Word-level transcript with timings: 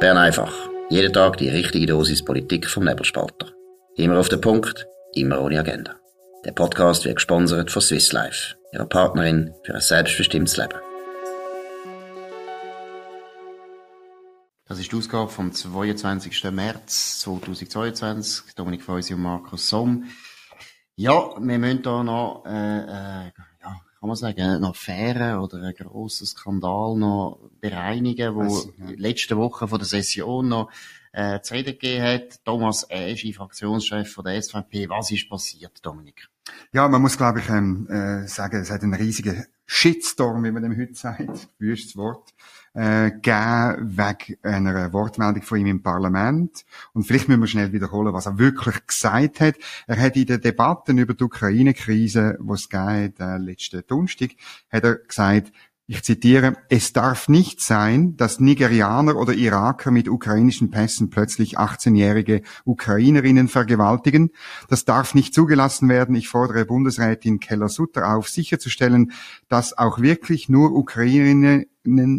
Bern 0.00 0.16
einfach. 0.16 0.54
Jeden 0.90 1.12
Tag 1.12 1.38
die 1.38 1.48
richtige 1.48 1.86
Dosis 1.86 2.24
Politik 2.24 2.68
vom 2.68 2.84
Nebelspalter. 2.84 3.48
Immer 3.96 4.20
auf 4.20 4.28
den 4.28 4.40
Punkt, 4.40 4.86
immer 5.12 5.40
ohne 5.40 5.58
Agenda. 5.58 5.96
Der 6.44 6.52
Podcast 6.52 7.04
wird 7.04 7.16
gesponsert 7.16 7.72
von 7.72 7.82
Swiss 7.82 8.12
Life, 8.12 8.54
ihrer 8.72 8.86
Partnerin 8.86 9.52
für 9.64 9.74
ein 9.74 9.80
selbstbestimmtes 9.80 10.56
Leben. 10.56 10.78
Das 14.68 14.78
ist 14.78 14.92
die 14.92 14.96
Ausgabe 14.96 15.32
vom 15.32 15.52
22. 15.52 16.44
März 16.52 17.18
2022. 17.22 18.54
Dominik 18.54 18.84
Feusi 18.84 19.14
und 19.14 19.22
Markus 19.22 19.68
Somm. 19.68 20.04
Ja, 20.94 21.34
wir 21.40 21.58
müssen 21.58 21.82
hier 21.82 22.04
noch 22.04 22.44
äh, 22.46 23.26
äh, 23.26 23.32
kann 23.98 24.08
man 24.08 24.16
sagen, 24.16 24.40
eine 24.40 24.68
Affäre 24.68 25.40
oder 25.40 25.62
ein 25.62 25.74
grosser 25.74 26.24
Skandal 26.24 26.96
noch 26.96 27.40
bereinigen, 27.60 28.34
wo 28.34 28.42
also, 28.42 28.72
ja. 28.78 28.90
letzte 28.96 29.36
Woche 29.36 29.66
von 29.66 29.78
der 29.78 29.86
Session 29.86 30.48
noch 30.48 30.70
äh, 31.12 31.40
zu 31.40 31.54
reden 31.54 31.72
gegeben 31.72 32.04
hat. 32.04 32.44
Thomas 32.44 32.86
Eschi, 32.88 33.32
Fraktionschef 33.32 34.12
von 34.12 34.24
der 34.24 34.40
SVP. 34.40 34.88
Was 34.88 35.10
ist 35.10 35.28
passiert, 35.28 35.84
Dominik? 35.84 36.28
Ja, 36.72 36.86
man 36.88 37.02
muss, 37.02 37.16
glaube 37.16 37.40
ich, 37.40 37.48
ähm, 37.48 37.88
äh, 37.88 38.26
sagen, 38.28 38.60
es 38.60 38.70
hat 38.70 38.82
einen 38.82 38.94
riesigen 38.94 39.44
Shitstorm, 39.70 40.42
wie 40.44 40.50
man 40.50 40.62
dem 40.62 40.76
heute 40.78 40.94
sagt, 40.94 41.50
wüstes 41.58 41.94
Wort, 41.94 42.32
äh, 42.72 43.10
gegeben 43.10 43.98
wegen 43.98 44.38
einer 44.42 44.92
Wortmeldung 44.94 45.42
von 45.42 45.58
ihm 45.58 45.66
im 45.66 45.82
Parlament. 45.82 46.64
Und 46.94 47.04
vielleicht 47.06 47.28
müssen 47.28 47.42
wir 47.42 47.46
schnell 47.48 47.72
wiederholen, 47.72 48.14
was 48.14 48.24
er 48.24 48.38
wirklich 48.38 48.86
gesagt 48.86 49.40
hat. 49.40 49.56
Er 49.86 50.00
hat 50.00 50.16
in 50.16 50.24
den 50.24 50.40
Debatten 50.40 50.96
über 50.96 51.12
die 51.12 51.22
Ukraine-Krise, 51.22 52.38
die 52.40 52.52
es 52.52 52.70
gegeben 52.70 53.12
hat, 53.18 53.20
äh, 53.20 53.36
letzten 53.36 53.82
Donnerstag, 53.86 54.30
hat 54.70 54.84
er 54.84 54.96
gesagt, 54.96 55.52
ich 55.90 56.02
zitiere, 56.02 56.58
es 56.68 56.92
darf 56.92 57.30
nicht 57.30 57.62
sein, 57.62 58.14
dass 58.18 58.40
Nigerianer 58.40 59.16
oder 59.16 59.32
Iraker 59.32 59.90
mit 59.90 60.06
ukrainischen 60.06 60.70
Pässen 60.70 61.08
plötzlich 61.08 61.58
18-jährige 61.58 62.42
Ukrainerinnen 62.66 63.48
vergewaltigen. 63.48 64.28
Das 64.68 64.84
darf 64.84 65.14
nicht 65.14 65.32
zugelassen 65.32 65.88
werden. 65.88 66.14
Ich 66.14 66.28
fordere 66.28 66.66
Bundesrätin 66.66 67.40
Keller-Sutter 67.40 68.14
auf, 68.14 68.28
sicherzustellen, 68.28 69.12
dass 69.48 69.78
auch 69.78 69.98
wirklich 69.98 70.50
nur 70.50 70.72
Ukrainerinnen 70.72 71.64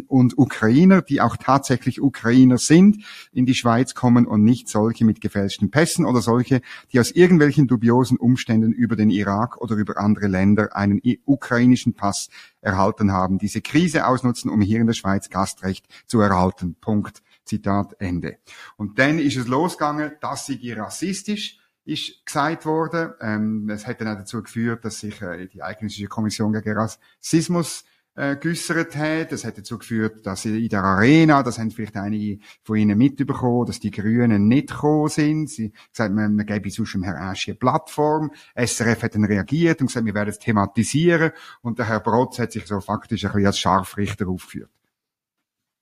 und 0.08 0.38
Ukrainer, 0.38 1.02
die 1.02 1.22
auch 1.22 1.38
tatsächlich 1.38 2.02
Ukrainer 2.02 2.58
sind, 2.58 3.04
in 3.32 3.46
die 3.46 3.56
Schweiz 3.56 3.94
kommen 3.94 4.26
und 4.26 4.44
nicht 4.44 4.70
solche 4.70 5.06
mit 5.06 5.22
gefälschten 5.22 5.72
Pässen 5.72 6.06
oder 6.06 6.22
solche, 6.22 6.62
die 6.92 7.00
aus 7.00 7.12
irgendwelchen 7.12 7.68
dubiosen 7.68 8.18
Umständen 8.18 8.72
über 8.72 8.96
den 8.96 9.10
Irak 9.10 9.62
oder 9.62 9.76
über 9.76 9.98
andere 9.98 10.28
Länder 10.28 10.76
einen 10.76 11.02
ukrainischen 11.26 11.94
Pass 11.94 12.30
erhalten 12.62 13.12
haben, 13.12 13.38
diese 13.38 13.62
Krise 13.62 14.08
ausnutzen, 14.08 14.50
um 14.50 14.62
hier 14.62 14.80
in 14.80 14.88
der 14.88 14.94
Schweiz 14.94 15.30
Gastrecht 15.30 15.86
zu 16.08 16.20
erhalten. 16.20 16.76
Punkt. 16.80 17.22
Zitat 17.46 17.96
Ende. 18.00 18.38
Und 18.78 19.00
dann 19.00 19.18
ist 19.18 19.36
es 19.36 19.48
losgegangen, 19.48 20.12
dass 20.22 20.46
sie 20.46 20.72
rassistisch 20.72 21.60
ist 21.90 22.26
gesagt 22.26 22.66
worden. 22.66 23.14
Ähm, 23.20 23.70
es 23.70 23.88
hat 23.88 24.00
dann 24.00 24.10
auch 24.10 24.18
dazu 24.18 24.44
geführt, 24.44 24.86
dass 24.86 25.00
sich 25.00 25.22
äh, 25.22 25.48
die 25.48 25.64
Eidgenössische 25.64 26.08
Kommission 26.08 26.54
gegen 26.54 26.78
Rassismus 26.78 27.84
äh, 28.20 28.36
geäussert 28.36 28.98
hat. 28.98 29.32
Das 29.32 29.46
hat 29.46 29.58
dazu 29.58 29.78
geführt, 29.78 30.26
dass 30.26 30.44
in 30.44 30.68
der 30.68 30.84
Arena, 30.84 31.42
das 31.42 31.58
haben 31.58 31.72
vielleicht 31.72 31.96
einige 31.96 32.40
von 32.64 32.76
Ihnen 32.76 32.98
mitbekommen, 32.98 33.66
dass 33.66 33.80
die 33.80 33.92
Grünen 33.92 34.50
nicht 34.50 34.72
gekommen 34.72 35.08
sind. 35.08 35.50
Sie 35.50 35.72
gesagt, 35.92 36.14
man, 36.14 36.36
man 36.36 36.46
gebe 36.46 36.70
sonst 36.70 36.94
dem 36.94 37.04
Herrn 37.04 37.16
Aschi 37.16 37.52
eine 37.52 37.58
Plattform. 37.58 38.32
SRF 38.56 39.04
hat 39.04 39.16
dann 39.16 39.24
reagiert 39.24 39.80
und 39.80 39.88
gesagt, 39.88 40.06
wir 40.06 40.14
werden 40.14 40.30
es 40.30 40.40
thematisieren. 40.40 41.32
Und 41.62 41.80
der 41.80 41.88
Herr 41.88 42.02
Brotz 42.02 42.40
hat 42.40 42.52
sich 42.52 42.68
so 42.68 42.82
faktisch 42.82 43.24
ein 43.24 43.32
bisschen 43.32 43.48
als 43.48 43.60
Scharfrichter 43.60 44.28
aufgeführt. 44.28 44.70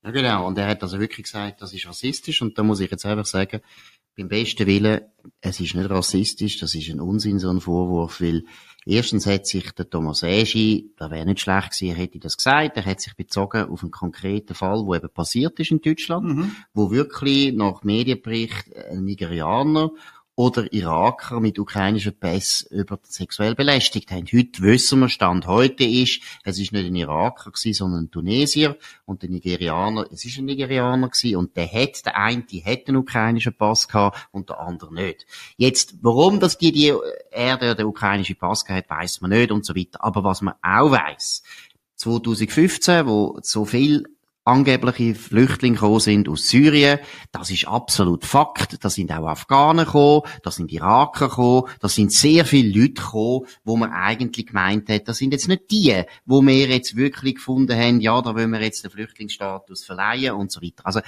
Ja, 0.03 0.11
genau. 0.11 0.45
Und 0.45 0.59
er 0.59 0.67
hat 0.67 0.83
also 0.83 0.99
wirklich 0.99 1.23
gesagt, 1.23 1.63
das 1.63 1.73
ist 1.73 1.87
rassistisch. 1.87 2.43
Und 2.43 2.57
da 2.59 2.61
muss 2.61 2.79
ich 2.81 2.91
jetzt 2.91 3.05
einfach 3.05 3.25
sagen, 3.25 3.61
beim 4.15 4.27
besten 4.27 4.67
Willen, 4.67 5.01
es 5.41 5.59
ist 5.59 5.73
nicht 5.73 5.89
rassistisch, 5.89 6.59
das 6.59 6.75
ist 6.75 6.89
ein 6.89 6.99
Unsinn, 6.99 7.39
so 7.39 7.49
ein 7.49 7.61
Vorwurf, 7.61 8.21
weil 8.21 8.43
erstens 8.87 9.25
hat 9.25 9.45
sich 9.45 9.71
der 9.71 9.89
Thomas 9.89 10.23
Eschi, 10.23 10.91
da 10.97 11.11
wäre 11.11 11.25
nicht 11.25 11.41
schlecht 11.41 11.71
gewesen, 11.71 11.89
er 11.89 11.95
hätte 11.95 12.19
das 12.19 12.37
gesagt, 12.37 12.77
er 12.77 12.85
hat 12.85 13.01
sich 13.01 13.15
bezogen 13.15 13.69
auf 13.69 13.81
einen 13.81 13.91
konkreten 13.91 14.55
Fall, 14.55 14.85
wo 14.85 14.95
eben 14.95 15.09
passiert 15.09 15.59
ist 15.59 15.71
in 15.71 15.81
Deutschland, 15.81 16.25
mhm. 16.25 16.55
wo 16.73 16.91
wirklich 16.91 17.53
nach 17.53 17.83
Medienbericht 17.83 18.75
ein 18.89 19.03
Nigerianer 19.03 19.91
oder 20.37 20.71
Iraker 20.71 21.39
mit 21.39 21.57
ukrainischen 21.57 22.13
Pässen 22.13 22.67
über 22.69 22.99
sexuell 23.01 23.55
belästigt 23.55 24.11
haben. 24.11 24.27
Heute 24.31 24.61
wissen 24.61 24.99
wir, 24.99 25.09
Stand 25.09 25.47
heute 25.47 25.83
ist, 25.83 26.21
es 26.43 26.59
ist 26.59 26.71
nicht 26.71 26.85
ein 26.85 26.95
Iraker 26.95 27.49
gewesen, 27.49 27.73
sondern 27.73 28.03
ein 28.03 28.11
Tunesier 28.11 28.77
und 29.05 29.23
der 29.23 29.31
Nigerianer, 29.31 30.05
es 30.11 30.23
ist 30.25 30.37
ein 30.37 30.45
Nigerianer 30.45 31.09
gewesen 31.09 31.37
und 31.37 31.57
der 31.57 31.65
hat, 31.65 32.05
der 32.05 32.17
eine, 32.19 32.43
die 32.43 32.63
hat 32.63 32.87
einen 32.87 32.97
ukrainischen 32.97 33.55
Pass 33.55 33.87
gehabt 33.87 34.29
und 34.31 34.49
der 34.49 34.59
andere 34.59 34.93
nicht. 34.93 35.25
Jetzt, 35.57 35.95
warum 36.03 36.39
dass 36.39 36.59
die, 36.59 36.71
die, 36.71 36.93
er 37.31 37.57
der, 37.57 37.73
der 37.73 37.87
ukrainische 37.87 38.35
Pass 38.35 38.63
gehabt, 38.63 38.91
weiß 38.91 39.21
man 39.21 39.31
nicht 39.31 39.51
und 39.51 39.65
so 39.65 39.75
weiter. 39.75 40.03
Aber 40.03 40.23
was 40.23 40.43
man 40.43 40.53
auch 40.61 40.91
weiß, 40.91 41.41
2015, 41.95 43.07
wo 43.07 43.39
so 43.41 43.65
viel 43.65 44.05
angebliche 44.47 45.13
Flüchtlinge 45.13 45.75
gekommen 45.75 45.99
sind 45.99 46.29
aus 46.29 46.49
Syrien. 46.49 46.99
Das 47.31 47.51
ist 47.51 47.67
absolut 47.67 48.25
Fakt. 48.25 48.83
Da 48.83 48.89
sind 48.89 49.11
auch 49.11 49.27
Afghanen 49.27 49.85
gekommen, 49.85 50.23
da 50.43 50.51
sind 50.51 50.71
Iraker 50.71 51.29
gekommen, 51.29 51.69
da 51.79 51.89
sind 51.89 52.11
sehr 52.11 52.45
viele 52.45 52.79
Leute 52.79 52.93
gekommen, 52.93 53.45
wo 53.63 53.77
man 53.77 53.91
eigentlich 53.91 54.47
gemeint 54.47 54.89
hat, 54.89 55.07
das 55.07 55.17
sind 55.17 55.33
jetzt 55.33 55.47
nicht 55.47 55.69
die, 55.69 56.03
wo 56.25 56.41
wir 56.41 56.67
jetzt 56.67 56.95
wirklich 56.95 57.35
gefunden 57.35 57.77
haben, 57.77 57.99
ja, 57.99 58.21
da 58.21 58.35
wollen 58.35 58.51
wir 58.51 58.61
jetzt 58.61 58.83
den 58.83 58.91
Flüchtlingsstatus 58.91 59.85
verleihen 59.85 60.33
und 60.33 60.51
so 60.51 60.61
weiter. 60.61 60.85
Also 60.85 61.01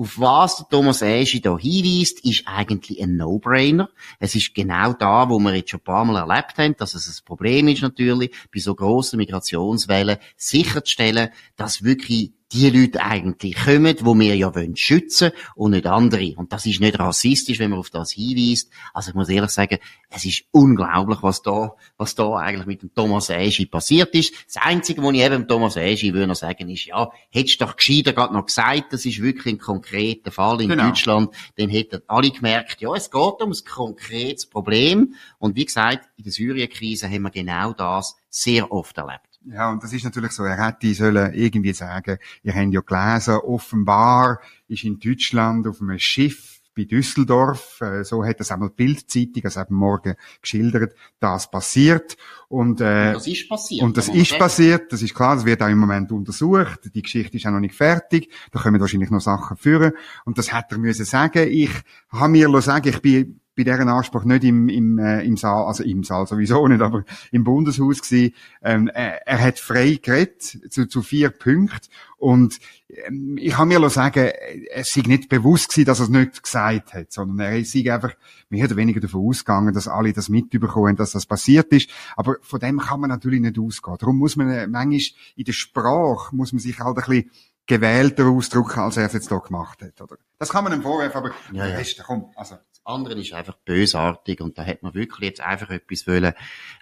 auf 0.00 0.16
was 0.16 0.64
Thomas 0.70 1.02
Eschi 1.02 1.40
da 1.40 1.58
hinweist, 1.58 2.24
ist 2.24 2.44
eigentlich 2.46 3.02
ein 3.02 3.16
No-Brainer. 3.16 3.90
Es 4.20 4.36
ist 4.36 4.54
genau 4.54 4.92
da, 4.92 5.28
wo 5.28 5.40
wir 5.40 5.54
jetzt 5.56 5.70
schon 5.70 5.80
ein 5.80 5.84
paar 5.84 6.04
Mal 6.04 6.20
erlebt 6.20 6.56
haben, 6.56 6.76
dass 6.76 6.94
es 6.94 7.08
ein 7.08 7.24
Problem 7.24 7.66
ist 7.66 7.82
natürlich, 7.82 8.32
bei 8.54 8.60
so 8.60 8.76
grossen 8.76 9.16
Migrationswellen 9.16 10.18
sicherzustellen, 10.36 11.30
dass 11.56 11.82
wirklich 11.82 12.32
die 12.52 12.70
Leute 12.70 13.02
eigentlich 13.02 13.56
kommen, 13.56 13.96
wo 14.00 14.18
wir 14.18 14.34
ja 14.34 14.54
wollen 14.54 14.76
schützen 14.76 15.32
und 15.54 15.72
nicht 15.72 15.86
andere. 15.86 16.34
Und 16.36 16.52
das 16.52 16.64
ist 16.64 16.80
nicht 16.80 16.98
rassistisch, 16.98 17.58
wenn 17.58 17.70
man 17.70 17.78
auf 17.78 17.90
das 17.90 18.12
hinweist. 18.12 18.70
Also 18.94 19.10
ich 19.10 19.14
muss 19.14 19.28
ehrlich 19.28 19.50
sagen, 19.50 19.78
es 20.08 20.24
ist 20.24 20.44
unglaublich, 20.50 21.22
was 21.22 21.42
da, 21.42 21.74
was 21.98 22.14
da 22.14 22.36
eigentlich 22.36 22.66
mit 22.66 22.82
dem 22.82 22.94
Thomas 22.94 23.28
Eschi 23.28 23.66
passiert 23.66 24.14
ist. 24.14 24.32
Das 24.46 24.62
Einzige, 24.62 25.02
was 25.02 25.12
ich 25.12 25.20
eben 25.20 25.34
dem 25.34 25.48
Thomas 25.48 25.76
Eschi 25.76 26.14
würde 26.14 26.34
sagen, 26.34 26.70
ist, 26.70 26.86
ja, 26.86 27.10
hättest 27.30 27.60
du 27.60 27.66
doch 27.66 27.76
gescheiter 27.76 28.14
gerade 28.14 28.32
noch 28.32 28.46
gesagt, 28.46 28.92
das 28.92 29.04
ist 29.04 29.20
wirklich 29.20 29.54
ein 29.54 29.58
konkreter 29.58 30.30
Fall 30.30 30.62
in 30.62 30.70
genau. 30.70 30.88
Deutschland, 30.88 31.34
dann 31.56 31.68
hätten 31.68 32.00
alle 32.06 32.30
gemerkt, 32.30 32.80
ja, 32.80 32.94
es 32.94 33.10
geht 33.10 33.42
um 33.42 33.50
ein 33.50 33.64
konkretes 33.70 34.46
Problem. 34.46 35.14
Und 35.38 35.56
wie 35.56 35.66
gesagt, 35.66 36.08
in 36.16 36.24
der 36.24 36.32
Syrien-Krise 36.32 37.08
haben 37.08 37.22
wir 37.22 37.30
genau 37.30 37.72
das 37.74 38.16
sehr 38.30 38.72
oft 38.72 38.96
erlebt. 38.96 39.27
Ja, 39.50 39.70
und 39.70 39.82
das 39.82 39.92
ist 39.92 40.04
natürlich 40.04 40.32
so, 40.32 40.44
er 40.44 40.66
hätte 40.66 40.92
sollen 40.94 41.32
irgendwie 41.32 41.72
sagen, 41.72 42.18
ihr 42.42 42.54
habt 42.54 42.72
ja 42.72 42.80
gelesen, 42.80 43.34
offenbar 43.36 44.40
ist 44.66 44.84
in 44.84 44.98
Deutschland 44.98 45.66
auf 45.66 45.80
einem 45.80 45.98
Schiff 45.98 46.60
bei 46.76 46.84
Düsseldorf, 46.84 47.80
äh, 47.80 48.04
so 48.04 48.24
hat 48.24 48.38
das 48.38 48.52
einmal 48.52 48.70
Bildzeitung, 48.70 49.44
also 49.44 49.60
am 49.60 49.66
Morgen 49.70 50.14
geschildert, 50.40 50.94
das 51.18 51.50
passiert. 51.50 52.16
Und, 52.48 52.80
äh, 52.80 53.08
und 53.08 53.14
das 53.14 53.26
ist 53.26 53.48
passiert. 53.48 53.82
Und 53.82 53.96
das 53.96 54.08
ist 54.08 54.38
passiert, 54.38 54.92
das 54.92 55.02
ist 55.02 55.14
klar, 55.14 55.34
das 55.34 55.44
wird 55.44 55.62
auch 55.62 55.68
im 55.68 55.78
Moment 55.78 56.12
untersucht, 56.12 56.90
die 56.94 57.02
Geschichte 57.02 57.36
ist 57.36 57.46
auch 57.46 57.50
noch 57.50 57.60
nicht 57.60 57.74
fertig, 57.74 58.30
da 58.52 58.60
kommen 58.60 58.80
wahrscheinlich 58.80 59.10
noch 59.10 59.20
Sachen 59.20 59.56
führen. 59.56 59.92
Und 60.24 60.38
das 60.38 60.52
hätte 60.52 60.76
er 60.76 60.78
müssen 60.78 61.04
sagen. 61.04 61.48
Ich 61.50 61.70
habe 62.10 62.28
mir 62.28 62.62
sagen, 62.62 62.88
ich 62.88 63.00
bin 63.02 63.40
bei 63.58 63.64
deren 63.64 63.88
Anspruch 63.88 64.24
nicht 64.24 64.44
im, 64.44 64.68
im, 64.68 64.98
äh, 64.98 65.22
im 65.24 65.36
Saal, 65.36 65.66
also 65.66 65.82
im 65.82 66.04
Saal 66.04 66.28
sowieso 66.28 66.68
nicht, 66.68 66.80
aber 66.80 67.04
im 67.32 67.42
Bundeshaus 67.42 68.00
gewesen. 68.00 68.34
Ähm, 68.62 68.86
er, 68.86 69.26
er 69.26 69.40
hat 69.40 69.58
frei 69.58 69.98
geredet 70.00 70.42
zu, 70.42 70.86
zu 70.86 71.02
vier 71.02 71.30
Punkten 71.30 71.88
und 72.16 72.60
ähm, 72.88 73.36
ich 73.36 73.58
habe 73.58 73.66
mir 73.66 73.90
sagen, 73.90 74.30
es 74.72 74.92
sei 74.92 75.02
nicht 75.06 75.28
bewusst 75.28 75.70
gewesen, 75.70 75.86
dass 75.86 75.98
er 75.98 76.04
es 76.04 76.10
nicht 76.10 76.42
gesagt 76.42 76.94
hat, 76.94 77.12
sondern 77.12 77.40
er 77.40 77.58
ist 77.58 77.74
einfach 77.74 78.14
mehr 78.48 78.66
oder 78.66 78.76
weniger 78.76 79.00
davon 79.00 79.26
ausgegangen, 79.28 79.74
dass 79.74 79.88
alle 79.88 80.12
das 80.12 80.28
mitbekommen, 80.28 80.94
dass 80.94 81.10
das 81.10 81.26
passiert 81.26 81.72
ist. 81.72 81.90
Aber 82.16 82.36
von 82.42 82.60
dem 82.60 82.78
kann 82.78 83.00
man 83.00 83.10
natürlich 83.10 83.40
nicht 83.40 83.58
ausgehen. 83.58 83.96
Darum 83.98 84.18
muss 84.18 84.36
man 84.36 84.50
äh, 84.50 84.68
manchmal 84.68 85.00
in 85.34 85.44
der 85.44 85.52
Sprache 85.52 86.34
muss 86.34 86.52
man 86.52 86.60
sich 86.60 86.78
halt 86.78 86.96
ein 86.98 87.04
bisschen 87.04 87.30
gewählter 87.68 88.26
ausdrücken, 88.26 88.80
als 88.80 88.96
er 88.96 89.06
es 89.06 89.12
jetzt 89.12 89.28
hier 89.28 89.40
gemacht 89.40 89.82
hat, 89.82 90.00
oder? 90.00 90.16
Das 90.38 90.48
kann 90.48 90.64
man 90.64 90.72
ihm 90.72 90.82
vorwerfen, 90.82 91.18
aber 91.18 91.30
ja, 91.52 91.66
ja. 91.66 91.76
Rest, 91.76 92.02
komm, 92.04 92.32
also 92.34 92.56
anderen 92.88 93.20
ist 93.20 93.32
einfach 93.32 93.56
bösartig 93.64 94.40
und 94.40 94.58
da 94.58 94.64
hat 94.64 94.82
man 94.82 94.94
wirklich 94.94 95.28
jetzt 95.28 95.40
einfach 95.40 95.70
etwas 95.70 96.06
wollen, 96.06 96.32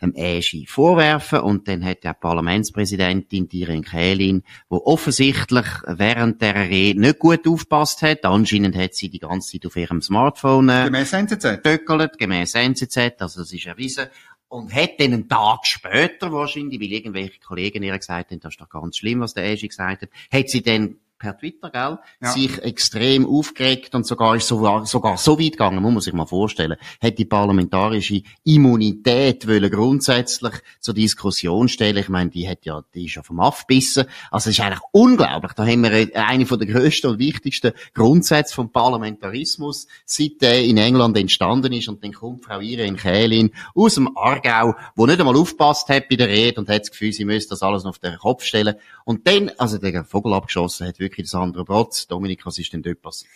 ähm, 0.01 0.15
Eschi 0.15 0.67
vorwerfen 0.67 1.41
und 1.41 1.69
dann 1.69 1.85
hat 1.85 2.05
der 2.05 2.15
Parlamentspräsidentin 2.15 3.49
Diren 3.49 3.83
Kählin, 3.83 4.45
wo 4.69 4.83
offensichtlich 4.85 5.67
während 5.87 6.41
der 6.41 6.55
Rede 6.69 7.01
nicht 7.01 7.19
gut 7.19 7.47
aufpasst 7.47 8.03
hat, 8.03 8.25
anscheinend 8.25 8.77
hat 8.77 8.95
sie 8.95 9.09
die 9.09 9.19
ganze 9.19 9.53
Zeit 9.53 9.67
auf 9.67 9.77
ihrem 9.77 10.01
Smartphone 10.01 10.69
äh, 10.69 10.85
gemäß 10.85 11.13
NZZ 11.13 11.63
töckelt, 11.63 12.19
gemäß 12.19 12.55
NZZ, 12.55 12.97
also 13.19 13.41
das 13.41 13.53
ist 13.53 13.67
erwiesen 13.67 14.07
und 14.49 14.73
hat 14.73 15.01
dann 15.01 15.13
einen 15.13 15.29
Tag 15.29 15.67
später 15.67 16.33
wahrscheinlich, 16.33 16.81
weil 16.81 16.93
irgendwelche 16.93 17.41
Kollegen 17.41 17.83
ihr 17.83 17.99
gesagt 17.99 18.31
haben, 18.31 18.41
das 18.41 18.55
ist 18.55 18.61
doch 18.61 18.69
ganz 18.69 18.97
schlimm, 18.97 19.21
was 19.21 19.35
der 19.35 19.45
Eschi 19.45 19.69
gesagt 19.69 20.03
hat, 20.03 20.11
hat 20.33 20.49
sie 20.49 20.63
dann 20.63 20.97
per 21.19 21.39
Twitter, 21.39 21.71
gell, 21.71 21.99
ja. 22.21 22.29
sich 22.31 22.63
extrem 22.63 23.27
aufgeregt 23.27 23.95
und 23.95 24.07
sogar 24.07 24.37
ist 24.37 24.49
sogar, 24.49 24.87
sogar 24.87 25.17
so 25.17 25.39
weit 25.39 25.53
gegangen, 25.53 25.83
muss 25.83 25.93
man 25.93 26.01
sich 26.01 26.13
mal 26.13 26.27
vorstellen, 26.27 26.77
hat 27.03 27.19
die 27.19 27.25
parlamentarische 27.25 28.23
Immunität 28.45 29.49
wollen 29.49 29.71
grundsätzlich 29.71 30.55
zur 30.81 30.95
Diskussion 30.95 31.69
stellen. 31.69 31.99
Ich 31.99 32.09
meine, 32.09 32.31
die 32.31 32.49
hat 32.49 32.67
ja, 32.67 32.83
die 32.95 33.07
ist 33.07 33.15
ja 33.15 33.23
vom 33.23 33.41
Afbissen. 33.41 34.05
Also 34.31 34.51
es 34.51 34.59
ist 34.59 34.65
eigentlich 34.65 34.83
unglaublich. 34.93 35.53
Da 35.53 35.67
haben 35.67 35.83
wir 35.83 36.09
eine 36.15 36.47
von 36.47 36.59
der 36.59 36.69
grössten 36.69 37.09
und 37.09 37.19
wichtigsten 37.19 37.73
Grundsätze 37.95 38.55
vom 38.55 38.71
Parlamentarismus, 38.71 39.87
seit 40.05 40.43
der 40.43 40.65
in 40.65 40.77
England 40.77 41.17
entstanden 41.17 41.73
ist 41.73 41.89
und 41.89 42.05
dann 42.05 42.13
kommt 42.13 42.45
Frau 42.45 42.61
Irene 42.61 42.97
Kählin 42.97 43.53
aus 43.75 43.95
dem 43.95 44.17
Aargau, 44.17 44.75
wo 44.95 45.07
nicht 45.07 45.21
einmal 45.21 45.37
aufpasst 45.37 45.89
hat 45.89 46.09
bei 46.09 46.17
der 46.17 46.29
Rede 46.29 46.61
und 46.61 46.69
hat 46.69 46.83
das 46.83 46.91
Gefühl, 46.91 47.13
sie 47.13 47.25
müsste 47.25 47.51
das 47.51 47.63
alles 47.63 47.85
noch 47.85 47.91
auf 47.91 47.99
den 47.99 48.19
Kopf 48.19 48.45
stellen. 48.45 48.77
Und 49.05 49.27
dann, 49.27 49.51
also 49.59 49.79
der 49.79 50.05
Vogel 50.05 50.35
abgeschossen 50.35 50.87
hat 50.87 50.99
wirklich 51.07 51.31
Sandro 51.31 51.65
Brotz. 51.65 52.07
Dominik, 52.07 52.45
was 52.45 52.59
ist 52.59 52.73
denn 52.73 52.83
dort 52.83 53.01
passiert? 53.01 53.31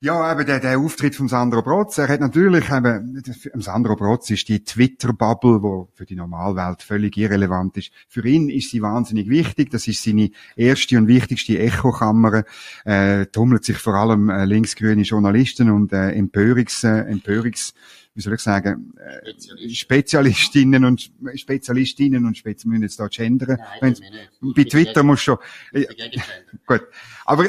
Ja, 0.00 0.30
eben 0.30 0.44
der, 0.44 0.60
der 0.60 0.78
Auftritt 0.78 1.14
von 1.14 1.28
Sandro 1.28 1.62
Brotz, 1.62 1.96
er 1.96 2.08
hat 2.08 2.20
natürlich 2.20 2.70
eben, 2.70 3.22
Sandro 3.54 3.96
Brotz 3.96 4.28
ist 4.28 4.46
die 4.50 4.62
Twitter-Bubble, 4.62 5.62
wo 5.62 5.88
für 5.94 6.04
die 6.04 6.14
Normalwelt 6.14 6.82
völlig 6.82 7.16
irrelevant 7.16 7.78
ist. 7.78 7.90
Für 8.06 8.26
ihn 8.26 8.50
ist 8.50 8.70
sie 8.70 8.82
wahnsinnig 8.82 9.30
wichtig, 9.30 9.70
das 9.70 9.88
ist 9.88 10.02
seine 10.02 10.30
erste 10.56 10.98
und 10.98 11.08
wichtigste 11.08 11.58
Echokammer, 11.58 12.44
äh, 12.84 13.24
tummelt 13.26 13.64
sich 13.64 13.78
vor 13.78 13.94
allem 13.94 14.28
äh, 14.28 14.44
linksgrüne 14.44 15.04
Journalisten 15.04 15.70
und 15.70 15.94
äh, 15.94 16.10
Empörungs, 16.10 16.84
äh, 16.84 17.06
Empörungs 17.08 17.72
wie 18.14 18.20
soll 18.20 18.34
ich 18.34 18.40
sagen, 18.40 18.94
äh, 18.96 19.68
Spezialistinnen 19.68 20.84
und 20.84 21.10
Spezialistinnen 21.34 22.24
und 22.24 22.36
Spez 22.36 22.64
müssen 22.64 22.82
jetzt 22.82 23.00
da 23.00 23.08
gendern. 23.08 23.58
Nein, 23.80 23.96
bei 24.40 24.64
Twitter 24.64 25.02
muss 25.02 25.20
schon. 25.20 25.38
Äh, 25.72 25.86
gut. 26.66 26.82
Aber 27.24 27.46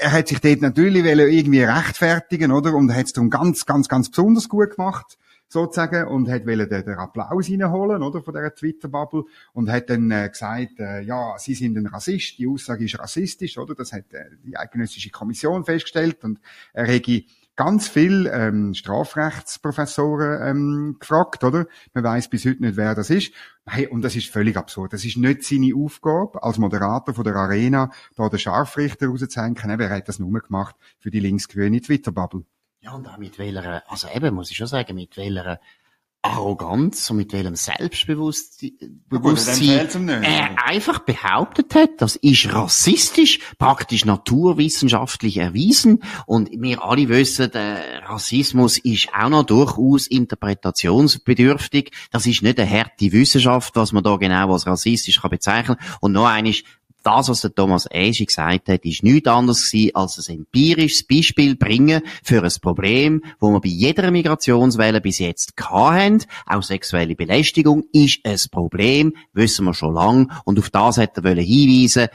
er 0.00 0.12
hat 0.12 0.28
sich 0.28 0.40
dort 0.40 0.60
natürlich 0.60 1.04
irgendwie 1.04 1.62
rechtfertigen, 1.62 2.52
oder? 2.52 2.74
Und 2.74 2.90
er 2.90 2.96
hat 2.96 3.06
es 3.06 3.12
darum 3.12 3.30
ganz, 3.30 3.66
ganz, 3.66 3.88
ganz 3.88 4.10
besonders 4.10 4.48
gut 4.48 4.76
gemacht 4.76 5.18
sozusagen, 5.48 6.08
und 6.08 6.28
hat 6.28 6.46
wollen 6.46 6.68
den, 6.68 6.84
den 6.84 6.94
Applaus 6.94 7.48
reinholen, 7.48 8.02
oder, 8.02 8.22
von 8.22 8.34
dieser 8.34 8.54
Twitter-Bubble, 8.54 9.24
und 9.52 9.70
hat 9.70 9.88
dann 9.88 10.10
äh, 10.10 10.28
gesagt, 10.28 10.80
äh, 10.80 11.00
ja, 11.02 11.36
sie 11.38 11.54
sind 11.54 11.76
ein 11.76 11.86
Rassist, 11.86 12.38
die 12.38 12.48
Aussage 12.48 12.84
ist 12.84 12.98
rassistisch, 12.98 13.56
oder, 13.56 13.74
das 13.74 13.92
hat 13.92 14.12
äh, 14.12 14.30
die 14.44 14.56
eidgenössische 14.56 15.10
Kommission 15.10 15.64
festgestellt, 15.64 16.24
und 16.24 16.40
er 16.72 16.86
hätte 16.86 17.22
ganz 17.56 17.88
viel 17.88 18.30
ähm, 18.32 18.74
Strafrechtsprofessoren 18.74 20.42
ähm, 20.42 20.96
gefragt, 20.98 21.44
oder? 21.44 21.66
Man 21.92 22.04
weiß 22.04 22.28
bis 22.28 22.44
heute 22.44 22.62
nicht, 22.62 22.76
wer 22.76 22.94
das 22.94 23.10
ist. 23.10 23.32
Hey, 23.66 23.86
und 23.86 24.02
das 24.02 24.16
ist 24.16 24.28
völlig 24.28 24.56
absurd. 24.56 24.92
Das 24.92 25.04
ist 25.04 25.16
nicht 25.16 25.44
seine 25.44 25.74
Aufgabe 25.74 26.42
als 26.42 26.58
Moderator 26.58 27.14
von 27.14 27.24
der 27.24 27.36
Arena, 27.36 27.90
da 28.16 28.28
den 28.28 28.38
Scharfrichter 28.38 29.08
rauszuhängen. 29.08 29.80
Er 29.80 29.90
hat 29.90 30.08
das 30.08 30.18
nur 30.18 30.40
gemacht 30.40 30.76
für 30.98 31.10
die 31.10 31.20
linksgrüne 31.20 31.80
Twitter-Bubble. 31.80 32.44
Ja, 32.80 32.92
und 32.92 33.08
auch 33.08 33.16
mit 33.16 33.38
welcher, 33.38 33.82
also 33.90 34.08
eben, 34.14 34.34
muss 34.34 34.50
ich 34.50 34.56
schon 34.56 34.66
sagen, 34.66 34.94
mit 34.94 35.16
welcher 35.16 35.58
Arroganz 36.24 37.10
und 37.10 37.18
mit 37.18 37.34
welchem 37.34 37.54
Selbstbewusstsein 37.54 40.08
er 40.08 40.66
einfach 40.66 41.00
behauptet 41.00 41.74
hat, 41.74 41.90
das 41.98 42.16
ist 42.16 42.50
rassistisch, 42.52 43.40
praktisch 43.58 44.06
naturwissenschaftlich 44.06 45.36
erwiesen 45.36 46.02
und 46.26 46.48
wir 46.50 46.82
alle 46.82 47.10
wissen, 47.10 47.50
der 47.50 48.08
Rassismus 48.08 48.78
ist 48.78 49.10
auch 49.14 49.28
noch 49.28 49.44
durchaus 49.44 50.06
interpretationsbedürftig. 50.06 51.92
Das 52.10 52.26
ist 52.26 52.42
nicht 52.42 52.58
eine 52.58 52.70
harte 52.70 53.12
Wissenschaft, 53.12 53.76
was 53.76 53.92
man 53.92 54.02
da 54.02 54.16
genau 54.16 54.50
als 54.52 54.66
rassistisch 54.66 55.20
kann 55.20 55.30
bezeichnen. 55.30 55.76
Und 56.00 56.12
noch 56.12 56.26
eines, 56.26 56.62
das, 57.04 57.28
was 57.28 57.42
der 57.42 57.54
Thomas 57.54 57.86
Eschi 57.90 58.26
gesagt 58.26 58.68
hat, 58.68 58.84
ist 58.84 59.02
nichts 59.02 59.28
anderes 59.28 59.70
gewesen, 59.70 59.94
als 59.94 60.28
ein 60.28 60.36
empirisches 60.36 61.06
Beispiel 61.06 61.56
bringen 61.56 62.02
für 62.22 62.42
ein 62.42 62.52
Problem, 62.60 63.22
wo 63.38 63.50
wir 63.50 63.60
bei 63.60 63.68
jeder 63.68 64.10
Migrationswelle 64.10 65.00
bis 65.00 65.18
jetzt 65.18 65.52
hatten. 65.60 66.24
Auch 66.46 66.62
sexuelle 66.62 67.14
Belästigung 67.14 67.84
ist 67.92 68.20
ein 68.24 68.38
Problem, 68.50 69.14
wissen 69.32 69.64
wir 69.66 69.74
schon 69.74 69.94
lange. 69.94 70.28
Und 70.44 70.58
auf 70.58 70.70
das 70.70 70.98
hat 70.98 71.18
er 71.18 71.34
hinweisen 71.34 72.08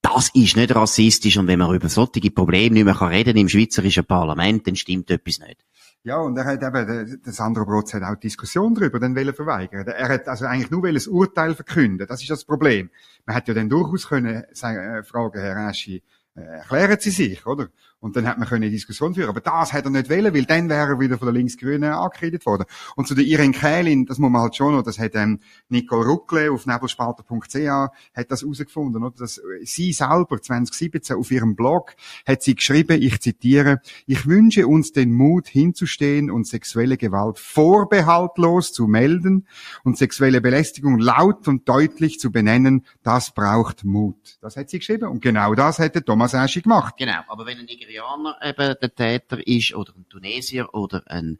das 0.00 0.30
ist 0.32 0.56
nicht 0.56 0.74
rassistisch 0.74 1.36
und 1.36 1.48
wenn 1.48 1.58
man 1.58 1.74
über 1.74 1.88
solche 1.88 2.30
Probleme 2.30 2.74
nicht 2.74 2.84
mehr 2.84 3.00
reden 3.00 3.36
im 3.36 3.48
schweizerischen 3.48 4.04
Parlament, 4.04 4.66
dann 4.66 4.76
stimmt 4.76 5.10
etwas 5.10 5.40
nicht. 5.40 5.64
Ja, 6.04 6.18
und 6.18 6.36
er 6.38 6.44
hat 6.44 6.62
eben, 6.62 7.20
der 7.24 7.32
Sandro 7.32 7.64
Brotz 7.66 7.92
hat 7.92 8.02
auch 8.02 8.14
Diskussion 8.14 8.74
darüber 8.74 9.00
dann 9.00 9.16
wollen 9.16 9.34
verweigern. 9.34 9.86
Er 9.86 10.08
hat 10.08 10.28
also 10.28 10.46
eigentlich 10.46 10.70
nur 10.70 10.84
ein 10.84 10.96
Urteil 11.08 11.54
verkünden. 11.54 12.06
Das 12.06 12.22
ist 12.22 12.30
das 12.30 12.44
Problem. 12.44 12.90
Man 13.26 13.34
hätte 13.34 13.52
ja 13.52 13.54
dann 13.56 13.68
durchaus 13.68 14.08
können 14.08 14.44
sagen, 14.52 14.78
äh, 14.78 15.02
fragen, 15.02 15.40
Herr 15.40 15.56
Aschi, 15.68 16.02
äh, 16.34 16.40
erklären 16.40 16.98
Sie 17.00 17.10
sich, 17.10 17.44
oder? 17.46 17.68
Und 18.00 18.16
dann 18.16 18.26
hat 18.26 18.38
man 18.38 18.48
eine 18.48 18.70
Diskussion 18.70 19.14
führen. 19.14 19.28
Aber 19.28 19.40
das 19.40 19.72
hat 19.72 19.84
er 19.84 19.90
nicht 19.90 20.08
wollen, 20.08 20.32
weil 20.32 20.44
dann 20.44 20.68
wäre 20.68 20.92
er 20.92 21.00
wieder 21.00 21.18
von 21.18 21.26
der 21.26 21.34
Linksgrünen 21.34 21.92
angekreidet 21.92 22.46
worden. 22.46 22.64
Und 22.94 23.08
zu 23.08 23.14
der 23.14 23.24
Irene 23.24 23.52
Kählin, 23.52 24.06
das 24.06 24.18
muss 24.18 24.30
man 24.30 24.42
halt 24.42 24.56
schon 24.56 24.74
noch, 24.74 24.82
das 24.82 24.98
hat 24.98 25.14
ähm, 25.14 25.40
Nicole 25.68 26.06
Ruckle 26.06 26.52
auf 26.52 26.66
nebelspalter.ch 26.66 27.88
hat 28.14 28.30
das 28.30 28.42
herausgefunden, 28.42 29.02
oder? 29.02 29.16
Dass 29.18 29.40
sie 29.62 29.92
selber 29.92 30.40
2017 30.40 31.16
auf 31.16 31.30
ihrem 31.30 31.56
Blog 31.56 31.94
hat 32.26 32.42
sie 32.42 32.54
geschrieben, 32.54 33.00
ich 33.02 33.20
zitiere, 33.20 33.80
ich 34.06 34.26
wünsche 34.26 34.66
uns 34.66 34.92
den 34.92 35.12
Mut 35.12 35.48
hinzustehen 35.48 36.30
und 36.30 36.46
sexuelle 36.46 36.96
Gewalt 36.96 37.38
vorbehaltlos 37.38 38.72
zu 38.72 38.86
melden 38.86 39.46
und 39.84 39.98
sexuelle 39.98 40.40
Belästigung 40.40 40.98
laut 40.98 41.48
und 41.48 41.68
deutlich 41.68 42.20
zu 42.20 42.30
benennen, 42.30 42.84
das 43.02 43.32
braucht 43.32 43.84
Mut. 43.84 44.38
Das 44.40 44.56
hat 44.56 44.70
sie 44.70 44.78
geschrieben 44.78 45.08
und 45.08 45.20
genau 45.20 45.54
das 45.54 45.78
hätte 45.78 46.04
Thomas 46.04 46.34
Aschi 46.34 46.60
gemacht. 46.60 46.94
Genau, 46.98 47.20
aber 47.28 47.46
wenn 47.46 47.58
Nigerianer 47.88 48.36
eben 48.42 48.74
der 48.80 48.94
Täter 48.94 49.46
ist 49.46 49.74
oder 49.74 49.92
ein 49.96 50.06
Tunesier 50.08 50.72
oder 50.74 51.02
ein 51.06 51.38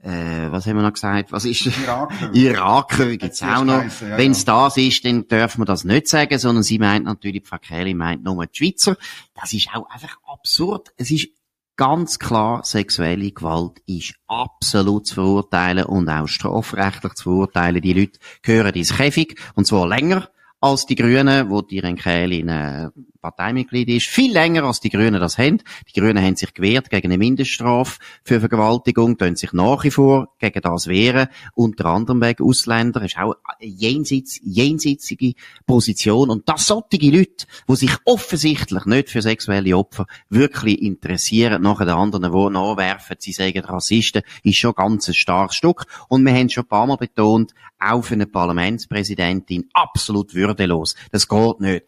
äh, 0.00 0.52
was 0.52 0.64
haben 0.66 0.76
wir 0.76 0.84
noch 0.84 0.92
gesagt? 0.92 1.32
Was 1.32 1.44
ist 1.44 1.66
Iraker? 1.66 2.30
Iraker 2.32 3.16
gibt's 3.16 3.42
auch 3.42 3.64
noch. 3.64 3.82
Ja, 3.82 4.16
Wenn 4.16 4.30
es 4.30 4.44
ja. 4.44 4.64
das 4.64 4.76
ist, 4.76 5.04
dann 5.04 5.26
dürfen 5.26 5.62
wir 5.62 5.64
das 5.64 5.82
nicht 5.82 6.06
sagen, 6.06 6.38
sondern 6.38 6.62
sie 6.62 6.78
meint 6.78 7.04
natürlich, 7.04 7.44
Frau 7.44 7.58
Kelly 7.58 7.94
meint 7.94 8.22
nur 8.22 8.46
die 8.46 8.56
Schweizer. 8.56 8.96
Das 9.34 9.52
ist 9.52 9.70
auch 9.74 9.90
einfach 9.90 10.16
absurd. 10.24 10.92
Es 10.98 11.10
ist 11.10 11.30
ganz 11.76 12.20
klar, 12.20 12.62
sexuelle 12.62 13.32
Gewalt 13.32 13.82
ist 13.86 14.14
absolut 14.28 15.08
zu 15.08 15.14
verurteilen 15.14 15.86
und 15.86 16.08
auch 16.08 16.28
strafrechtlich 16.28 17.14
zu 17.14 17.24
verurteilen. 17.24 17.82
Die 17.82 17.92
Leute 17.92 18.20
gehören 18.42 18.74
ins 18.74 18.96
Käfig 18.96 19.36
und 19.56 19.66
zwar 19.66 19.88
länger 19.88 20.28
als 20.60 20.86
die 20.86 20.94
Grünen, 20.94 21.50
wo 21.50 21.62
die 21.62 21.80
Renkählin 21.80 22.48
äh, 22.48 22.90
Parteimitglied 23.20 23.88
ist, 23.88 24.06
viel 24.06 24.32
länger 24.32 24.64
als 24.64 24.80
die 24.80 24.90
Grünen 24.90 25.20
das 25.20 25.38
haben. 25.38 25.62
Die 25.88 25.98
Grünen 25.98 26.22
haben 26.22 26.36
sich 26.36 26.54
gewehrt 26.54 26.90
gegen 26.90 27.08
eine 27.08 27.18
Mindeststrafe 27.18 27.98
für 28.22 28.40
Vergewaltigung, 28.40 29.18
tun 29.18 29.36
sich 29.36 29.52
nach 29.52 29.84
wie 29.84 29.90
vor 29.90 30.28
gegen 30.38 30.60
das 30.60 30.86
wehren, 30.86 31.28
unter 31.54 31.86
anderem 31.86 32.20
wegen 32.20 32.44
Ausländer, 32.44 33.02
ist 33.02 33.18
auch 33.18 33.34
eine 33.44 33.70
jenseits, 33.70 34.40
jenseitige 34.42 35.34
Position. 35.66 36.30
Und 36.30 36.48
das 36.48 36.66
solche 36.66 37.10
Leute, 37.10 37.46
die 37.68 37.76
sich 37.76 37.92
offensichtlich 38.04 38.84
nicht 38.84 39.10
für 39.10 39.22
sexuelle 39.22 39.76
Opfer 39.76 40.06
wirklich 40.28 40.80
interessieren, 40.80 41.62
nachher 41.62 41.86
den 41.86 41.94
anderen, 41.94 42.32
die 42.32 42.52
nachwerfen, 42.52 43.16
sie 43.18 43.32
sagen 43.32 43.64
Rassisten, 43.64 44.22
ist 44.42 44.58
schon 44.58 44.74
ganz 44.74 45.08
ein 45.08 45.14
starkes 45.14 45.56
Stück. 45.56 45.86
Und 46.08 46.24
wir 46.24 46.32
haben 46.32 46.48
schon 46.48 46.64
ein 46.64 46.68
paar 46.68 46.86
Mal 46.86 46.96
betont, 46.96 47.52
auch 47.80 48.02
für 48.02 48.14
eine 48.14 48.26
Parlamentspräsidentin 48.26 49.68
absolut 49.72 50.34
würdelos. 50.34 50.94
Das 51.12 51.28
geht 51.28 51.60
nicht. 51.60 51.84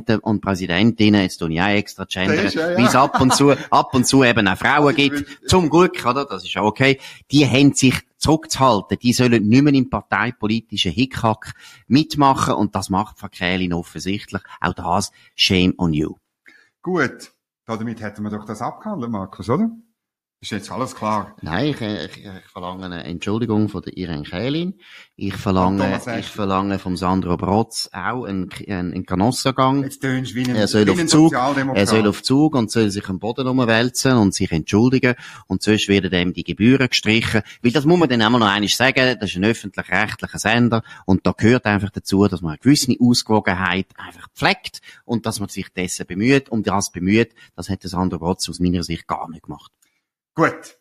Parlamentspräsidenten 0.00 0.18
und 0.20 0.40
Präsidentinnen, 0.40 1.22
jetzt 1.22 1.38
tue 1.38 1.52
ich 1.52 1.60
auch 1.60 1.68
extra 1.68 2.04
gendern, 2.04 2.48
ja, 2.52 2.70
ja. 2.70 2.78
wie 2.78 2.84
es 2.84 2.94
ab 2.94 3.20
und 3.20 3.34
zu, 3.34 3.50
ab 3.70 3.94
und 3.94 4.06
zu 4.06 4.24
eben 4.24 4.48
auch 4.48 4.56
Frauen 4.56 4.94
gibt, 4.94 5.48
zum 5.48 5.70
Glück, 5.70 6.04
oder? 6.04 6.24
Das 6.24 6.44
ist 6.44 6.54
ja 6.54 6.62
okay. 6.62 6.98
Die 7.30 7.46
haben 7.46 7.72
sich 7.72 7.94
zurückzuhalten. 8.18 8.98
Die 8.98 9.12
sollen 9.12 9.48
nicht 9.48 9.62
mehr 9.62 9.74
im 9.74 9.88
parteipolitischen 9.88 10.92
Hickhack 10.92 11.54
mitmachen 11.86 12.54
und 12.54 12.74
das 12.74 12.90
macht 12.90 13.18
Frau 13.18 13.28
Kählin 13.28 13.72
offensichtlich. 13.72 14.42
Auch 14.60 14.74
das, 14.74 15.12
shame 15.34 15.74
on 15.78 15.92
you. 15.92 16.14
Gut. 16.82 17.32
Damit 17.66 18.00
hätten 18.00 18.24
wir 18.24 18.30
doch 18.30 18.44
das 18.44 18.62
abgehandelt, 18.62 19.12
Markus, 19.12 19.48
oder? 19.48 19.70
Ist 20.42 20.52
jetzt 20.52 20.72
alles 20.72 20.94
klar? 20.94 21.36
Nein, 21.42 21.66
ich, 21.66 21.82
ich, 21.82 22.24
ich 22.24 22.50
verlange 22.50 22.86
eine 22.86 23.04
Entschuldigung 23.04 23.68
von 23.68 23.82
der 23.82 23.94
Irene 23.94 24.22
Kählin. 24.22 24.80
Ich 25.14 25.36
verlange, 25.36 26.00
ich 26.18 26.28
verlange 26.28 26.78
vom 26.78 26.96
Sandro 26.96 27.36
Brotz 27.36 27.90
auch 27.92 28.24
einen, 28.24 28.48
einen, 28.66 28.94
einen 28.94 29.04
Kanossagang. 29.04 29.82
Jetzt 29.82 30.00
tönst 30.00 30.34
wie 30.34 30.48
ein, 30.48 30.56
er 30.56 30.66
soll 30.66 30.88
auf 30.88 31.06
Zug, 31.08 31.34
er 31.34 31.86
soll 31.86 32.08
auf 32.08 32.22
Zug 32.22 32.54
und 32.54 32.70
soll 32.70 32.90
sich 32.90 33.06
am 33.10 33.18
Boden 33.18 33.48
umwälzen 33.48 34.14
und 34.14 34.32
sich 34.32 34.50
entschuldigen. 34.50 35.14
Und 35.46 35.62
sonst 35.62 35.88
werden 35.88 36.10
ihm 36.10 36.32
die 36.32 36.44
Gebühren 36.44 36.88
gestrichen. 36.88 37.42
Weil 37.62 37.72
das 37.72 37.84
muss 37.84 37.98
man 37.98 38.08
dann 38.08 38.22
einmal 38.22 38.40
noch 38.40 38.48
einmal 38.48 38.70
sagen, 38.70 39.18
das 39.20 39.28
ist 39.28 39.36
ein 39.36 39.44
öffentlich-rechtlicher 39.44 40.38
Sender. 40.38 40.82
Und 41.04 41.26
da 41.26 41.32
gehört 41.32 41.66
einfach 41.66 41.90
dazu, 41.90 42.26
dass 42.28 42.40
man 42.40 42.52
eine 42.52 42.58
gewisse 42.60 42.96
Ausgewogenheit 42.98 43.88
einfach 43.94 44.30
pflegt 44.34 44.80
und 45.04 45.26
dass 45.26 45.38
man 45.38 45.50
sich 45.50 45.68
dessen 45.68 46.06
bemüht. 46.06 46.48
Und 46.48 46.66
das 46.66 46.90
bemüht, 46.90 47.34
das 47.56 47.68
hat 47.68 47.82
der 47.82 47.90
Sandro 47.90 48.18
Brotz 48.18 48.48
aus 48.48 48.58
meiner 48.58 48.82
Sicht 48.82 49.06
gar 49.06 49.28
nicht 49.28 49.42
gemacht. 49.42 49.70
Gut. 50.34 50.78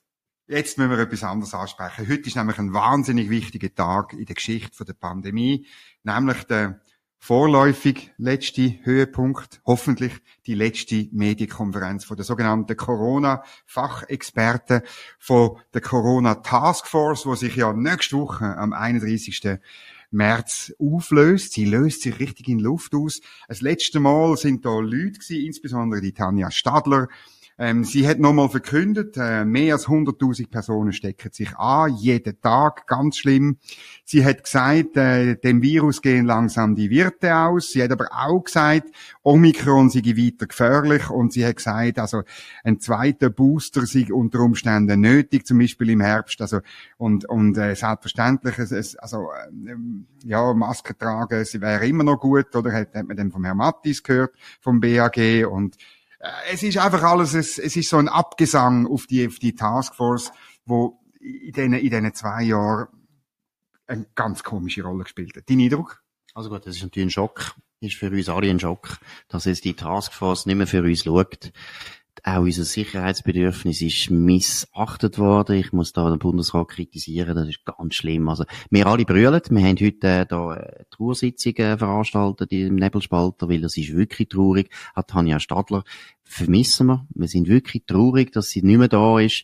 Jetzt 0.47 0.77
müssen 0.77 0.91
wir 0.91 0.99
etwas 0.99 1.23
anderes 1.23 1.53
ansprechen. 1.53 2.09
Heute 2.09 2.27
ist 2.27 2.35
nämlich 2.35 2.57
ein 2.57 2.73
wahnsinnig 2.73 3.29
wichtiger 3.29 3.73
Tag 3.73 4.13
in 4.13 4.25
der 4.25 4.35
Geschichte 4.35 4.83
der 4.83 4.93
Pandemie, 4.93 5.67
nämlich 6.03 6.43
der 6.45 6.81
vorläufig 7.19 8.11
letzte 8.17 8.79
Höhepunkt, 8.83 9.61
hoffentlich 9.65 10.13
die 10.45 10.55
letzte 10.55 11.07
Medienkonferenz 11.11 12.05
von 12.05 12.15
der 12.15 12.25
sogenannten 12.25 12.77
Corona-Fachexperten 12.77 14.81
von 15.19 15.57
der 15.73 15.81
Corona 15.81 16.35
Taskforce, 16.35 17.25
wo 17.25 17.35
sich 17.35 17.55
ja 17.55 17.73
nächste 17.73 18.17
Woche 18.17 18.57
am 18.57 18.73
31. 18.73 19.59
März 20.11 20.73
auflöst. 20.79 21.53
Sie 21.53 21.65
löst 21.65 22.01
sich 22.01 22.19
richtig 22.19 22.47
in 22.47 22.59
Luft 22.59 22.95
aus. 22.95 23.19
Das 23.47 23.61
letzte 23.61 23.99
Mal 23.99 24.37
sind 24.37 24.65
da 24.65 24.79
Leute 24.79 25.19
gewesen, 25.19 25.45
insbesondere 25.45 26.01
die 26.01 26.13
Tanja 26.13 26.49
Stadler, 26.49 27.09
ähm, 27.59 27.83
sie 27.83 28.07
hat 28.07 28.19
nochmal 28.19 28.47
verkündet, 28.47 29.17
äh, 29.17 29.43
mehr 29.43 29.73
als 29.73 29.87
100.000 29.87 30.49
Personen 30.49 30.93
stecken 30.93 31.33
sich 31.33 31.57
an, 31.57 31.93
jeden 31.97 32.39
Tag, 32.39 32.87
ganz 32.87 33.17
schlimm. 33.17 33.57
Sie 34.05 34.23
hat 34.23 34.45
gesagt, 34.45 34.95
äh, 34.95 35.35
dem 35.35 35.61
Virus 35.61 36.01
gehen 36.01 36.25
langsam 36.25 36.73
die 36.75 36.89
Wirte 36.89 37.35
aus. 37.35 37.71
Sie 37.71 37.83
hat 37.83 37.91
aber 37.91 38.07
auch 38.13 38.45
gesagt, 38.45 38.87
Omikron 39.23 39.89
sei 39.89 39.99
weiter 39.99 40.47
gefährlich 40.47 41.09
und 41.09 41.33
sie 41.33 41.45
hat 41.45 41.57
gesagt, 41.57 41.99
also 41.99 42.23
ein 42.63 42.79
zweiter 42.79 43.29
Booster 43.29 43.85
sei 43.85 44.07
unter 44.09 44.39
Umständen 44.39 45.01
nötig, 45.01 45.45
zum 45.45 45.59
Beispiel 45.59 45.89
im 45.89 45.99
Herbst. 45.99 46.41
Also 46.41 46.61
und 46.97 47.27
und 47.27 47.57
äh, 47.57 47.75
selbstverständlich, 47.75 48.57
es, 48.57 48.71
es, 48.71 48.95
also 48.95 49.31
äh, 49.31 49.75
ja 50.23 50.53
Maske 50.53 50.97
tragen, 50.97 51.43
sie 51.43 51.59
wäre 51.59 51.85
immer 51.85 52.05
noch 52.05 52.21
gut, 52.21 52.55
oder 52.55 52.71
hat, 52.71 52.95
hat 52.95 53.05
man 53.05 53.17
dann 53.17 53.31
vom 53.31 53.43
Herrn 53.43 53.57
Mattis 53.57 54.01
gehört 54.01 54.33
vom 54.61 54.79
BAG 54.79 55.45
und 55.45 55.75
es 56.51 56.63
ist 56.63 56.77
einfach 56.77 57.03
alles, 57.03 57.33
es, 57.33 57.57
es 57.57 57.75
ist 57.75 57.89
so 57.89 57.97
ein 57.97 58.09
Abgesang 58.09 58.87
auf 58.87 59.07
die, 59.07 59.27
auf 59.27 59.39
die 59.39 59.55
Taskforce, 59.55 60.31
wo 60.65 60.99
in 61.19 61.51
diesen, 61.51 61.73
in 61.73 61.89
diesen 61.89 62.13
zwei 62.13 62.43
Jahren 62.43 62.87
eine 63.87 64.05
ganz 64.15 64.43
komische 64.43 64.83
Rolle 64.83 65.03
gespielt 65.03 65.35
hat. 65.35 65.49
Dein 65.49 65.61
Eindruck? 65.61 66.03
Also 66.33 66.49
gut, 66.49 66.65
das 66.65 66.75
ist 66.75 66.83
natürlich 66.83 67.07
ein 67.07 67.11
Schock. 67.11 67.55
Ist 67.81 67.95
für 67.95 68.11
uns 68.11 68.27
alle 68.27 68.49
ein 68.49 68.59
Schock, 68.59 68.97
dass 69.29 69.45
jetzt 69.45 69.63
die 69.63 69.73
Taskforce 69.73 70.45
nicht 70.45 70.57
mehr 70.57 70.67
für 70.67 70.83
uns 70.83 71.03
schaut 71.05 71.51
auch 72.23 72.41
unser 72.41 72.63
Sicherheitsbedürfnis 72.63 73.81
ist 73.81 74.09
missachtet 74.09 75.17
worden. 75.17 75.55
Ich 75.57 75.71
muss 75.71 75.93
da 75.93 76.09
den 76.09 76.19
Bundesrat 76.19 76.67
kritisieren, 76.69 77.35
das 77.35 77.47
ist 77.47 77.65
ganz 77.65 77.95
schlimm. 77.95 78.27
Also, 78.29 78.45
wir 78.69 78.87
alle 78.87 79.05
brüllen. 79.05 79.41
Wir 79.49 79.63
haben 79.63 79.77
heute 79.79 80.07
äh, 80.07 80.25
da 80.25 80.49
eine 80.49 80.85
Trauersitzung 80.89 81.55
äh, 81.55 81.77
veranstaltet 81.77 82.51
im 82.51 82.75
Nebelspalter, 82.75 83.49
weil 83.49 83.61
das 83.61 83.77
ist 83.77 83.95
wirklich 83.95 84.29
traurig. 84.29 84.69
Hat 84.95 85.09
Tanja 85.09 85.39
Stadler 85.39 85.83
vermissen 86.23 86.87
wir. 86.87 87.07
Wir 87.15 87.27
sind 87.27 87.47
wirklich 87.47 87.85
traurig, 87.85 88.31
dass 88.31 88.49
sie 88.49 88.61
nicht 88.61 88.77
mehr 88.77 88.87
da 88.87 89.19
ist 89.19 89.43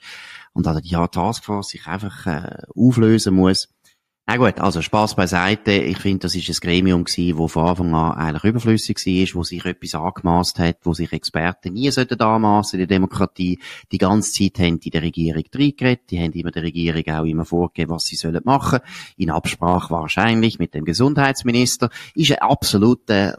und 0.54 0.66
dass 0.66 0.82
die 0.82 0.96
Taskforce 0.96 1.70
sich 1.70 1.88
einfach 1.88 2.26
äh, 2.26 2.64
auflösen 2.76 3.36
muss. 3.36 3.75
Na 4.28 4.38
gut, 4.38 4.60
also 4.60 4.82
Spaß 4.82 5.16
beiseite. 5.16 5.72
Ich 5.72 6.00
finde, 6.00 6.22
das 6.22 6.34
ist 6.34 6.50
ein 6.50 6.56
Gremium 6.60 7.04
gewesen, 7.04 7.38
wo 7.38 7.48
von 7.48 7.68
Anfang 7.68 7.94
an 7.94 8.18
eigentlich 8.18 8.44
überflüssig 8.46 8.98
war, 8.98 9.40
wo 9.40 9.44
sich 9.44 9.64
etwas 9.64 9.94
angemaßt 9.94 10.58
hat, 10.58 10.78
wo 10.82 10.96
sich 10.96 11.14
Experten 11.14 11.74
nie 11.74 11.92
sollten 11.92 12.20
anmassen 12.20 12.80
in 12.80 12.88
der 12.88 12.98
Demokratie. 12.98 13.60
Die 13.92 14.00
ganze 14.00 14.32
Zeit 14.34 14.58
haben 14.58 14.80
die 14.80 14.90
der 14.90 15.04
Regierung 15.04 15.44
reingeredet, 15.54 16.10
die 16.10 16.20
haben 16.20 16.32
immer 16.32 16.50
der 16.50 16.64
Regierung 16.64 17.04
auch 17.08 17.24
immer 17.24 17.46
vorgegeben, 17.46 17.92
was 17.92 18.06
sie 18.06 18.16
sollen 18.16 18.42
machen. 18.46 18.80
In 19.16 19.30
Absprache 19.30 19.94
wahrscheinlich 19.94 20.58
mit 20.58 20.74
dem 20.74 20.86
Gesundheitsminister. 20.86 21.92
Ist 22.16 22.32
ein 22.32 22.40
absolut 22.40 23.08
äh, 23.12 23.32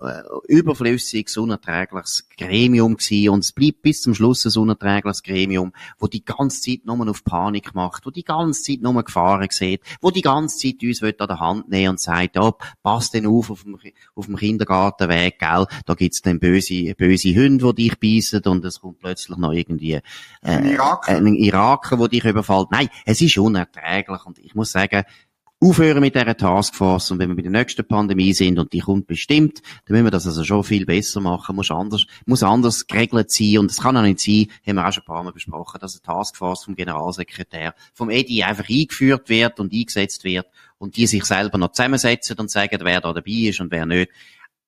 überflüssiges, 0.47 1.37
unerträgliches 1.37 2.29
Gremium 2.39 2.97
gewesen 2.97 3.31
und 3.31 3.41
es 3.41 3.51
bleibt 3.51 3.83
bis 3.83 4.03
zum 4.03 4.15
Schluss 4.15 4.47
ein 4.47 4.57
unerträgliches 4.57 5.25
Gremium, 5.25 5.73
wo 5.99 6.07
die 6.07 6.25
ganze 6.25 6.61
Zeit 6.61 6.85
nur 6.85 7.11
auf 7.11 7.25
Panik 7.25 7.75
macht, 7.75 8.07
wo 8.07 8.11
die 8.11 8.23
ganze 8.23 8.63
Zeit 8.63 8.83
nur 8.83 9.03
Gefahren 9.03 9.49
sieht, 9.51 9.83
wo 10.01 10.13
die 10.13 10.23
ganze 10.23 10.59
Zeit 10.59 10.76
Leute 10.81 10.87
uns 10.89 11.21
an 11.21 11.29
der 11.29 11.41
Hand 11.41 11.69
nehmen 11.69 11.91
und 11.91 12.01
sagt, 12.01 12.37
ja, 12.37 12.53
passt 12.83 13.15
denn 13.15 13.27
auf 13.27 13.51
auf 13.51 13.63
dem, 13.63 13.79
auf 14.15 14.27
dem 14.27 14.37
Kindergartenweg, 14.37 15.39
gell, 15.39 15.67
da 15.85 15.95
gibt's 15.95 16.23
dann 16.23 16.39
böse, 16.39 16.95
böse 16.95 17.35
Hunde, 17.35 17.75
die 17.75 17.89
dich 17.89 17.99
beißen 17.99 18.43
und 18.45 18.65
es 18.65 18.81
kommt 18.81 18.99
plötzlich 18.99 19.39
noch 19.39 19.53
irgendwie 19.53 20.01
äh, 20.43 20.73
Iraker, 20.73 21.17
ein 21.17 21.35
Iraker 21.35 21.97
der 21.97 22.09
dich 22.09 22.25
überfällt. 22.25 22.71
Nein, 22.71 22.89
es 23.05 23.21
ist 23.21 23.39
unerträglich 23.39 24.25
und 24.27 24.39
ich 24.39 24.55
muss 24.55 24.73
sagen, 24.73 25.05
aufhören 25.59 26.01
mit 26.01 26.15
dieser 26.15 26.37
Taskforce 26.37 27.13
und 27.13 27.19
wenn 27.19 27.31
wir 27.31 27.37
bei 27.37 27.43
der 27.43 27.51
nächsten 27.51 27.87
Pandemie 27.87 28.35
sind 28.35 28.59
und 28.59 28.73
die 28.75 28.81
kommt 28.81 29.07
bestimmt, 29.07 29.63
dann 29.87 29.95
müssen 29.95 30.05
wir 30.05 30.11
das 30.11 30.27
also 30.27 30.45
schon 30.45 30.63
viel 30.65 30.85
besser 30.85 31.21
machen, 31.21 31.57
muss 31.57 31.71
anders, 31.71 32.07
muss 32.27 32.43
anders 32.43 32.87
geregelt 32.87 33.31
sein 33.31 33.59
und 33.59 33.71
es 33.71 33.81
kann 33.81 33.97
auch 33.97 34.03
nicht 34.03 34.21
sein, 34.21 34.49
haben 34.67 34.77
wir 34.77 34.87
auch 34.87 34.93
schon 34.93 35.03
ein 35.05 35.07
paar 35.07 35.23
Mal 35.23 35.33
besprochen, 35.33 35.81
dass 35.81 35.95
eine 35.95 36.03
Taskforce 36.03 36.65
vom 36.65 36.77
Generalsekretär, 36.77 37.75
vom 37.95 38.11
EDI 38.11 38.43
einfach 38.43 38.69
eingeführt 38.69 39.31
wird 39.31 39.59
und 39.59 39.73
eingesetzt 39.73 40.25
wird 40.25 40.47
und 40.79 40.97
die 40.97 41.07
sich 41.07 41.25
selber 41.25 41.59
noch 41.59 41.73
zusammensetzen 41.73 42.37
und 42.39 42.51
sagen, 42.51 42.79
wer 42.83 43.01
da 43.01 43.13
dabei 43.13 43.31
ist 43.31 43.61
und 43.61 43.71
wer 43.71 43.87
nicht. 43.87 44.11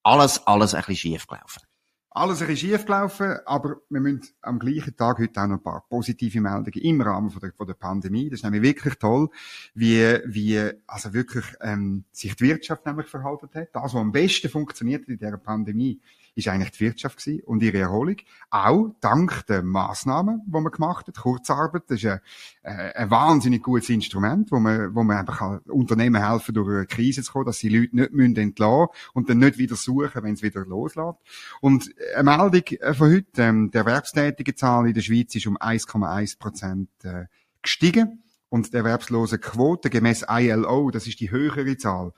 Alles, 0.02 0.46
alles 0.46 0.74
ein 0.74 0.80
bisschen 0.80 1.12
schief 1.12 1.26
gelaufen. 1.26 1.62
Alles 2.10 2.40
ein 2.40 2.48
bisschen 2.48 2.70
schief 2.70 2.86
gelaufen, 2.86 3.36
aber 3.44 3.76
wir 3.90 4.00
müssen 4.00 4.22
am 4.40 4.58
gleichen 4.58 4.96
Tag 4.96 5.18
heute 5.18 5.40
auch 5.40 5.46
noch 5.46 5.56
ein 5.56 5.62
paar 5.62 5.84
positive 5.88 6.40
Meldungen 6.40 6.80
im 6.80 7.00
Rahmen 7.00 7.30
von 7.30 7.40
der, 7.40 7.52
von 7.52 7.66
der 7.66 7.74
Pandemie. 7.74 8.30
Das 8.30 8.40
ist 8.40 8.44
nämlich 8.44 8.62
wirklich 8.62 8.94
toll, 8.94 9.28
wie, 9.74 10.18
wie, 10.24 10.70
also 10.86 11.12
wirklich, 11.12 11.44
ähm, 11.60 12.04
sich 12.10 12.34
die 12.34 12.44
Wirtschaft 12.44 12.86
nämlich 12.86 13.06
verhalten 13.06 13.50
hat. 13.54 13.68
Das, 13.72 13.82
was 13.82 13.94
am 13.94 14.10
besten 14.10 14.48
funktioniert 14.48 15.06
in 15.08 15.18
dieser 15.18 15.36
Pandemie, 15.36 16.00
ist 16.38 16.46
eigentlich 16.46 16.70
die 16.70 16.80
Wirtschaft 16.80 17.18
gewesen 17.18 17.42
und 17.44 17.62
ihre 17.64 17.78
Erholung. 17.78 18.16
Auch 18.50 18.94
dank 19.00 19.44
der 19.46 19.62
Massnahmen, 19.64 20.42
die 20.46 20.52
man 20.52 20.70
gemacht 20.70 21.08
hat. 21.08 21.16
Kurzarbeit, 21.16 21.90
ist 21.90 22.06
ein, 22.06 22.20
äh, 22.62 22.92
ein 22.94 23.10
wahnsinnig 23.10 23.60
gutes 23.60 23.90
Instrument, 23.90 24.52
wo 24.52 24.60
man, 24.60 24.94
wo 24.94 25.02
man 25.02 25.16
einfach 25.16 25.60
Unternehmen 25.66 26.24
helfen, 26.24 26.54
durch 26.54 26.68
eine 26.68 26.86
Krise 26.86 27.24
zu 27.24 27.32
kommen, 27.32 27.46
dass 27.46 27.58
die 27.58 27.68
Leute 27.68 27.96
nicht 27.96 28.12
müssen 28.12 28.36
entlassen 28.36 28.88
und 29.14 29.28
dann 29.28 29.38
nicht 29.38 29.58
wieder 29.58 29.74
suchen, 29.74 30.22
wenn 30.22 30.34
es 30.34 30.42
wieder 30.42 30.64
loslässt. 30.64 31.18
Und 31.60 31.92
eine 32.14 32.36
Meldung 32.36 32.62
äh, 32.78 32.94
von 32.94 33.10
heute, 33.10 33.42
ähm, 33.42 33.70
der 33.72 33.80
erwerbstätige 33.80 34.54
Zahl 34.54 34.86
in 34.86 34.94
der 34.94 35.02
Schweiz 35.02 35.34
ist 35.34 35.46
um 35.48 35.56
1,1 35.56 36.38
Prozent 36.38 36.88
äh, 37.02 37.24
gestiegen 37.62 38.22
und 38.48 38.72
die 38.72 38.76
erwerbslose 38.76 39.38
Quote 39.38 39.90
gemäß 39.90 40.24
ILO, 40.28 40.90
das 40.90 41.06
ist 41.06 41.20
die 41.20 41.30
höhere 41.30 41.76
Zahl, 41.76 42.12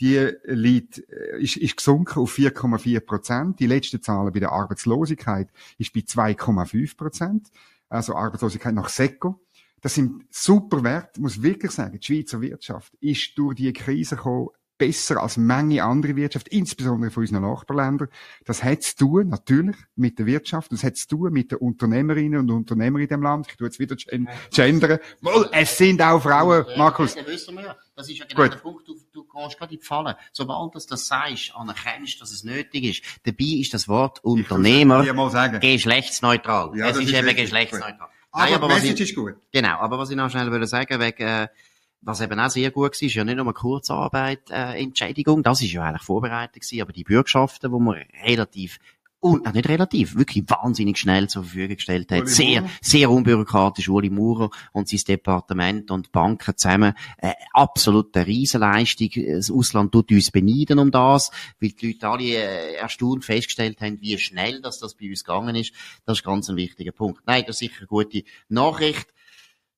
die 0.00 0.30
liegt, 0.44 0.98
äh, 1.10 1.40
ist, 1.40 1.56
ist 1.56 1.76
gesunken 1.76 2.20
auf 2.20 2.36
4,4 2.36 3.00
Prozent. 3.00 3.60
Die 3.60 3.66
letzte 3.66 4.00
Zahl 4.00 4.30
bei 4.30 4.40
der 4.40 4.52
Arbeitslosigkeit 4.52 5.48
ist 5.78 5.92
bei 5.92 6.00
2,5 6.00 6.96
Prozent. 6.96 7.50
Also 7.88 8.14
Arbeitslosigkeit 8.14 8.74
nach 8.74 8.88
SECO. 8.88 9.40
Das 9.80 9.94
sind 9.94 10.24
super 10.30 10.82
Werte, 10.82 11.20
muss 11.20 11.42
wirklich 11.42 11.70
sagen. 11.70 11.98
Die 11.98 12.04
Schweizer 12.04 12.40
Wirtschaft 12.40 12.94
ist 13.00 13.36
durch 13.36 13.54
die 13.54 13.72
Krise 13.72 14.16
gekommen, 14.16 14.48
besser 14.78 15.22
als 15.22 15.36
Menge 15.36 15.84
andere 15.84 16.16
Wirtschaft, 16.16 16.48
insbesondere 16.48 17.10
von 17.10 17.22
unseren 17.22 17.42
Nachbarländern. 17.42 18.08
Das 18.44 18.62
hat 18.62 18.82
zu 18.82 18.96
tun, 18.96 19.28
natürlich, 19.28 19.76
mit 19.94 20.18
der 20.18 20.26
Wirtschaft. 20.26 20.72
Das 20.72 20.84
hat 20.84 20.96
zu 20.96 21.08
tun 21.08 21.32
mit 21.32 21.52
den 21.52 21.58
Unternehmerinnen 21.58 22.40
und 22.40 22.50
Unternehmern 22.50 23.02
in 23.02 23.08
dem 23.08 23.22
Land. 23.22 23.46
Ich 23.48 23.56
tue 23.56 23.66
jetzt 23.66 23.78
wieder 23.78 23.96
gendern. 24.50 24.98
Wohl, 25.20 25.48
es 25.52 25.76
sind 25.76 26.02
auch 26.02 26.22
Frauen, 26.22 26.64
Markus. 26.76 27.14
Ja, 27.14 27.26
wissen 27.26 27.56
wir. 27.56 27.76
Das 27.96 28.10
ist 28.10 28.18
ja 28.18 28.26
genau 28.26 28.42
Gut. 28.42 28.52
der 28.52 28.58
Punkt. 28.58 28.86
Du, 28.86 28.94
du 29.12 29.24
gehst 29.24 29.58
gerade 29.58 29.74
in 29.74 29.80
die 29.80 29.84
Falle. 29.84 30.18
Sobald 30.32 30.74
du 30.74 30.78
das 30.86 31.06
sagst, 31.06 31.52
anerkennst, 31.54 32.20
dass 32.20 32.30
es 32.30 32.44
nötig 32.44 32.84
ist. 32.84 33.02
Dabei 33.24 33.60
ist 33.60 33.72
das 33.72 33.88
Wort 33.88 34.22
Unternehmer 34.22 35.02
geschlechtsneutral. 35.60 36.76
Ja, 36.76 36.90
es 36.90 36.98
ist, 36.98 37.04
ist 37.04 37.14
eben 37.14 37.34
geschlechtsneutral. 37.34 38.10
Aber, 38.30 38.44
Nein, 38.44 38.54
aber 38.54 38.68
Message 38.68 39.00
ich, 39.00 39.10
ist 39.10 39.14
gut. 39.16 39.36
Genau, 39.50 39.78
aber 39.78 39.98
was 39.98 40.10
ich 40.10 40.16
noch 40.16 40.30
schnell 40.30 40.50
würde 40.50 40.66
sagen, 40.66 41.00
wegen, 41.00 41.22
äh, 41.22 41.48
was 42.06 42.20
eben 42.20 42.38
auch 42.38 42.50
sehr 42.50 42.70
gut 42.70 42.92
war, 42.92 43.02
ist 43.02 43.14
ja 43.14 43.24
nicht 43.24 43.36
nur 43.36 43.46
eine 43.46 43.52
Kurzarbeit, 43.52 44.50
äh, 44.50 44.80
Entschädigung, 44.80 45.42
das 45.42 45.60
ist 45.60 45.72
ja 45.72 45.82
eigentlich 45.82 46.04
vorbereitet 46.04 46.62
gewesen, 46.62 46.80
aber 46.80 46.92
die 46.92 47.02
Bürgschaften, 47.02 47.72
wo 47.72 47.80
man 47.80 47.96
relativ 48.24 48.78
und 49.18 49.44
äh, 49.44 49.52
nicht 49.52 49.68
relativ, 49.68 50.14
wirklich 50.14 50.44
wahnsinnig 50.46 50.98
schnell 50.98 51.28
zur 51.28 51.42
Verfügung 51.42 51.74
gestellt 51.74 52.12
hat. 52.12 52.28
Sehr, 52.28 52.68
sehr 52.80 53.10
unbürokratisch, 53.10 53.88
Uli 53.88 54.10
Maurer 54.10 54.50
und 54.72 54.88
sein 54.88 55.00
Departement 55.08 55.90
und 55.90 56.12
Banken 56.12 56.56
zusammen. 56.56 56.94
Äh, 57.18 57.32
absolute 57.52 58.24
Riesenleistung. 58.24 59.10
Das 59.14 59.50
Ausland 59.50 59.90
tut 59.90 60.12
uns 60.12 60.30
beneiden 60.30 60.78
um 60.78 60.92
das, 60.92 61.32
weil 61.60 61.70
die 61.70 61.88
Leute 61.88 62.08
alle 62.08 62.24
äh, 62.24 62.74
erstaunt 62.74 63.24
festgestellt 63.24 63.80
haben, 63.80 64.00
wie 64.00 64.16
schnell 64.18 64.60
dass 64.60 64.78
das 64.78 64.94
bei 64.94 65.08
uns 65.08 65.24
gegangen 65.24 65.56
ist. 65.56 65.72
Das 66.04 66.18
ist 66.18 66.24
ganz 66.24 66.48
ein 66.48 66.56
wichtiger 66.56 66.92
Punkt. 66.92 67.22
Nein, 67.26 67.42
das 67.46 67.56
ist 67.56 67.60
sicher 67.60 67.80
eine 67.80 67.88
gute 67.88 68.22
Nachricht. 68.48 69.08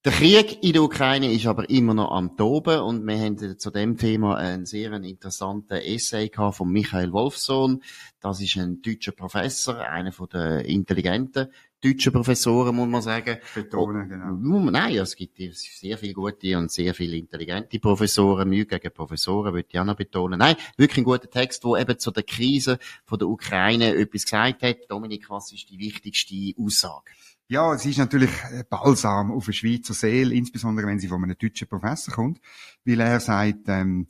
Der 0.04 0.12
Krieg 0.12 0.62
in 0.62 0.74
der 0.74 0.84
Ukraine 0.84 1.32
ist 1.32 1.46
aber 1.46 1.68
immer 1.68 1.92
noch 1.92 2.12
am 2.12 2.36
Toben 2.36 2.78
und 2.82 3.04
wir 3.04 3.18
haben 3.18 3.58
zu 3.58 3.70
dem 3.72 3.96
Thema 3.96 4.36
einen 4.36 4.64
sehr 4.64 4.92
interessanten 4.92 5.74
Essay 5.74 6.30
von 6.52 6.70
Michael 6.70 7.12
Wolfsohn. 7.12 7.82
Das 8.20 8.40
ist 8.40 8.56
ein 8.58 8.80
deutscher 8.80 9.10
Professor, 9.10 9.80
einer 9.80 10.12
den 10.12 10.60
intelligenten 10.66 11.48
deutschen 11.80 12.12
Professoren, 12.12 12.74
muss 12.74 12.88
man 12.88 13.02
sagen. 13.02 13.38
Betonen, 13.54 14.08
genau. 14.08 14.70
Nein, 14.70 14.96
es 14.96 15.14
gibt 15.14 15.38
sehr 15.54 15.98
viele 15.98 16.12
gute 16.12 16.58
und 16.58 16.70
sehr 16.70 16.94
viele 16.94 17.16
intelligente 17.16 17.78
Professoren. 17.78 18.48
Mühe 18.48 18.66
gegen 18.66 18.92
Professoren, 18.92 19.54
würde 19.54 19.68
ich 19.70 19.78
auch 19.78 19.84
noch 19.84 19.96
betonen. 19.96 20.38
Nein, 20.38 20.56
wirklich 20.76 20.98
ein 20.98 21.04
guter 21.04 21.30
Text, 21.30 21.64
wo 21.64 21.76
eben 21.76 21.98
zu 21.98 22.10
der 22.10 22.24
Krise 22.24 22.78
von 23.04 23.18
der 23.18 23.28
Ukraine 23.28 23.94
etwas 23.94 24.24
gesagt 24.24 24.62
hat. 24.62 24.78
Dominik, 24.88 25.30
was 25.30 25.52
ist 25.52 25.70
die 25.70 25.78
wichtigste 25.78 26.54
Aussage? 26.58 27.12
Ja, 27.50 27.72
es 27.72 27.86
ist 27.86 27.98
natürlich 27.98 28.30
Balsam 28.68 29.32
auf 29.32 29.46
eine 29.46 29.54
Schweizer 29.54 29.94
Seele, 29.94 30.34
insbesondere 30.34 30.86
wenn 30.86 30.98
sie 30.98 31.08
von 31.08 31.22
einem 31.22 31.38
deutschen 31.38 31.66
Professor 31.66 32.12
kommt, 32.12 32.40
weil 32.84 33.00
er 33.00 33.20
sagt, 33.20 33.68
ähm, 33.68 34.06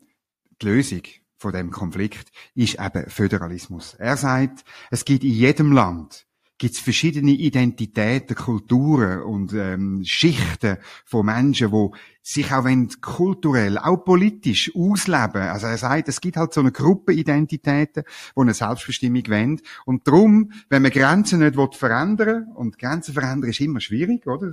die 0.60 0.66
Lösung 0.66 1.02
von 1.37 1.52
dem 1.52 1.70
Konflikt 1.70 2.32
ist 2.54 2.80
eben 2.80 3.08
Föderalismus. 3.08 3.94
Er 3.94 4.16
sagt, 4.16 4.64
es 4.90 5.04
gibt 5.04 5.22
in 5.22 5.30
jedem 5.30 5.70
Land 5.70 6.26
gibt 6.59 6.75
es 6.75 6.81
verschiedene 6.81 7.31
Identitäten, 7.31 8.37
Kulturen 8.37 9.23
und 9.23 9.53
ähm, 9.53 10.03
Schichten 10.05 10.79
von 11.05 11.27
Menschen, 11.27 11.71
wo 11.71 11.95
sich 12.21 12.53
auch 12.53 12.65
wenn 12.65 12.91
kulturell, 13.00 13.79
auch 13.79 14.05
politisch 14.05 14.71
ausleben. 14.75 15.43
Also 15.43 15.67
er 15.67 15.79
sagt, 15.79 16.09
es 16.09 16.21
gibt 16.21 16.37
halt 16.37 16.53
so 16.53 16.61
eine 16.61 16.73
Gruppenidentitäten, 16.73 18.03
wo 18.35 18.43
eine 18.43 18.53
Selbstbestimmung 18.53 19.27
wollen. 19.29 19.61
Und 19.87 20.07
darum, 20.07 20.53
wenn 20.69 20.83
man 20.83 20.91
Grenzen 20.91 21.38
nicht 21.38 21.75
verändern 21.75 22.49
und 22.55 22.79
Grenzen 22.79 23.15
verändern 23.15 23.49
ist 23.49 23.61
immer 23.61 23.81
schwierig, 23.81 24.27
oder? 24.27 24.53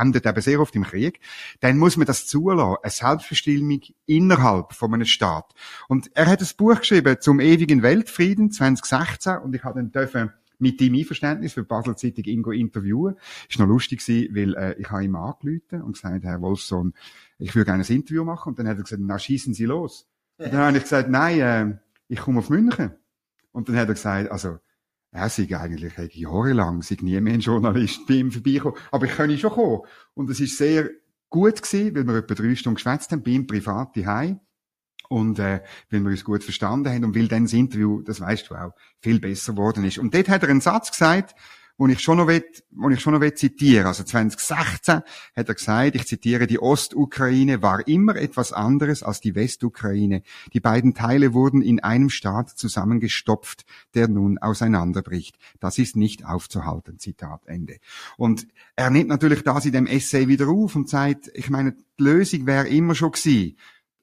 Endet 0.00 0.24
eben 0.24 0.40
sehr 0.40 0.60
oft 0.60 0.74
im 0.74 0.84
Krieg. 0.84 1.20
Dann 1.60 1.76
muss 1.76 1.98
man 1.98 2.06
das 2.06 2.26
zulassen, 2.26 2.76
eine 2.82 2.90
Selbstbestimmung 2.90 3.80
innerhalb 4.06 4.72
von 4.72 4.94
einem 4.94 5.04
Staat. 5.04 5.52
Und 5.88 6.10
er 6.14 6.26
hat 6.26 6.40
ein 6.40 6.48
Buch 6.56 6.78
geschrieben 6.78 7.16
zum 7.20 7.40
ewigen 7.40 7.82
Weltfrieden 7.82 8.50
2016 8.50 9.36
und 9.38 9.54
ich 9.54 9.64
habe 9.64 9.80
dann 9.80 9.92
dürfen 9.92 10.32
mit 10.62 10.80
ihm 10.80 10.94
Einverständnis 10.94 11.52
für 11.52 11.64
Basel 11.64 11.96
Zeitung 11.96 12.24
Ingo 12.24 12.52
interviewen. 12.52 13.16
Ist 13.48 13.58
noch 13.58 13.66
lustig 13.66 14.04
gewesen, 14.04 14.34
weil 14.34 14.54
äh, 14.54 14.80
ich 14.80 14.90
habe 14.90 15.04
ihm 15.04 15.16
angerufen 15.16 15.82
und 15.82 15.92
gesagt, 15.94 16.24
Herr 16.24 16.40
Wolfson, 16.40 16.94
ich 17.38 17.54
würde 17.54 17.66
gerne 17.66 17.84
ein 17.84 17.94
Interview 17.94 18.24
machen. 18.24 18.50
Und 18.50 18.58
dann 18.58 18.68
hat 18.68 18.78
er 18.78 18.84
gesagt, 18.84 19.02
na 19.04 19.18
schießen 19.18 19.52
Sie 19.52 19.64
los. 19.64 20.08
Und 20.38 20.52
dann 20.52 20.60
habe 20.60 20.76
ich 20.76 20.84
gesagt, 20.84 21.10
nein, 21.10 21.40
äh, 21.40 21.78
ich 22.08 22.20
komme 22.20 22.38
auf 22.38 22.48
München. 22.48 22.92
Und 23.50 23.68
dann 23.68 23.76
hat 23.76 23.88
er 23.88 23.94
gesagt, 23.94 24.30
also 24.30 24.58
er 25.10 25.28
sei 25.28 25.48
eigentlich 25.54 25.94
jahrelang, 26.14 26.80
sei 26.80 26.96
nie 27.02 27.20
mehr 27.20 27.34
ein 27.34 27.40
Journalist 27.40 28.06
bei 28.06 28.14
ihm 28.14 28.30
vorbeikommen, 28.30 28.76
aber 28.90 29.06
ich 29.06 29.12
kann 29.12 29.36
schon 29.36 29.50
kommen. 29.50 29.80
Und 30.14 30.30
es 30.30 30.40
ist 30.40 30.56
sehr 30.56 30.88
gut 31.28 31.60
gewesen, 31.60 31.94
weil 31.94 32.06
wir 32.06 32.16
etwa 32.16 32.34
drei 32.34 32.54
Stunden 32.54 32.76
geschwätzt 32.76 33.12
haben, 33.12 33.22
bei 33.22 33.32
ihm 33.32 33.46
privat 33.46 33.94
daheim 33.96 34.40
und 35.12 35.38
äh, 35.38 35.60
weil 35.90 36.00
wir 36.00 36.10
uns 36.10 36.24
gut 36.24 36.42
verstanden 36.42 36.88
haben 36.88 37.04
und 37.04 37.14
weil 37.14 37.28
dann 37.28 37.44
das 37.44 37.52
Interview, 37.52 38.00
das 38.00 38.20
weißt 38.20 38.48
du 38.48 38.54
auch, 38.54 38.72
viel 39.00 39.20
besser 39.20 39.52
geworden 39.52 39.84
ist. 39.84 39.98
Und 39.98 40.14
dort 40.14 40.30
hat 40.30 40.42
er 40.42 40.48
einen 40.48 40.62
Satz 40.62 40.90
gesagt, 40.90 41.34
wo 41.76 41.86
ich 41.86 42.00
schon 42.00 42.18
noch 42.18 42.28
will, 42.28 42.44
ich 42.92 43.00
schon 43.00 43.12
noch 43.12 43.20
will 43.20 43.34
zitieren. 43.34 43.86
Also 43.86 44.04
2016 44.04 45.02
hat 45.36 45.48
er 45.48 45.54
gesagt, 45.54 45.96
ich 45.96 46.06
zitiere, 46.06 46.46
die 46.46 46.60
Ostukraine 46.60 47.60
war 47.60 47.86
immer 47.86 48.16
etwas 48.16 48.52
anderes 48.52 49.02
als 49.02 49.20
die 49.20 49.34
Westukraine. 49.34 50.22
Die 50.52 50.60
beiden 50.60 50.94
Teile 50.94 51.34
wurden 51.34 51.60
in 51.60 51.80
einem 51.80 52.08
Staat 52.08 52.50
zusammengestopft, 52.50 53.64
der 53.94 54.08
nun 54.08 54.38
auseinanderbricht. 54.38 55.38
Das 55.60 55.78
ist 55.78 55.96
nicht 55.96 56.24
aufzuhalten. 56.24 56.98
Zitat 56.98 57.42
Ende. 57.46 57.78
Und 58.16 58.46
er 58.76 58.90
nimmt 58.90 59.08
natürlich 59.08 59.42
das 59.42 59.66
in 59.66 59.72
dem 59.72 59.86
Essay 59.86 60.28
wieder 60.28 60.48
auf 60.48 60.76
und 60.76 60.88
sagt, 60.88 61.30
ich 61.34 61.50
meine, 61.50 61.72
die 61.98 62.02
Lösung 62.02 62.46
wäre 62.46 62.68
immer 62.68 62.94
schon 62.94 63.12
gewesen, 63.12 63.56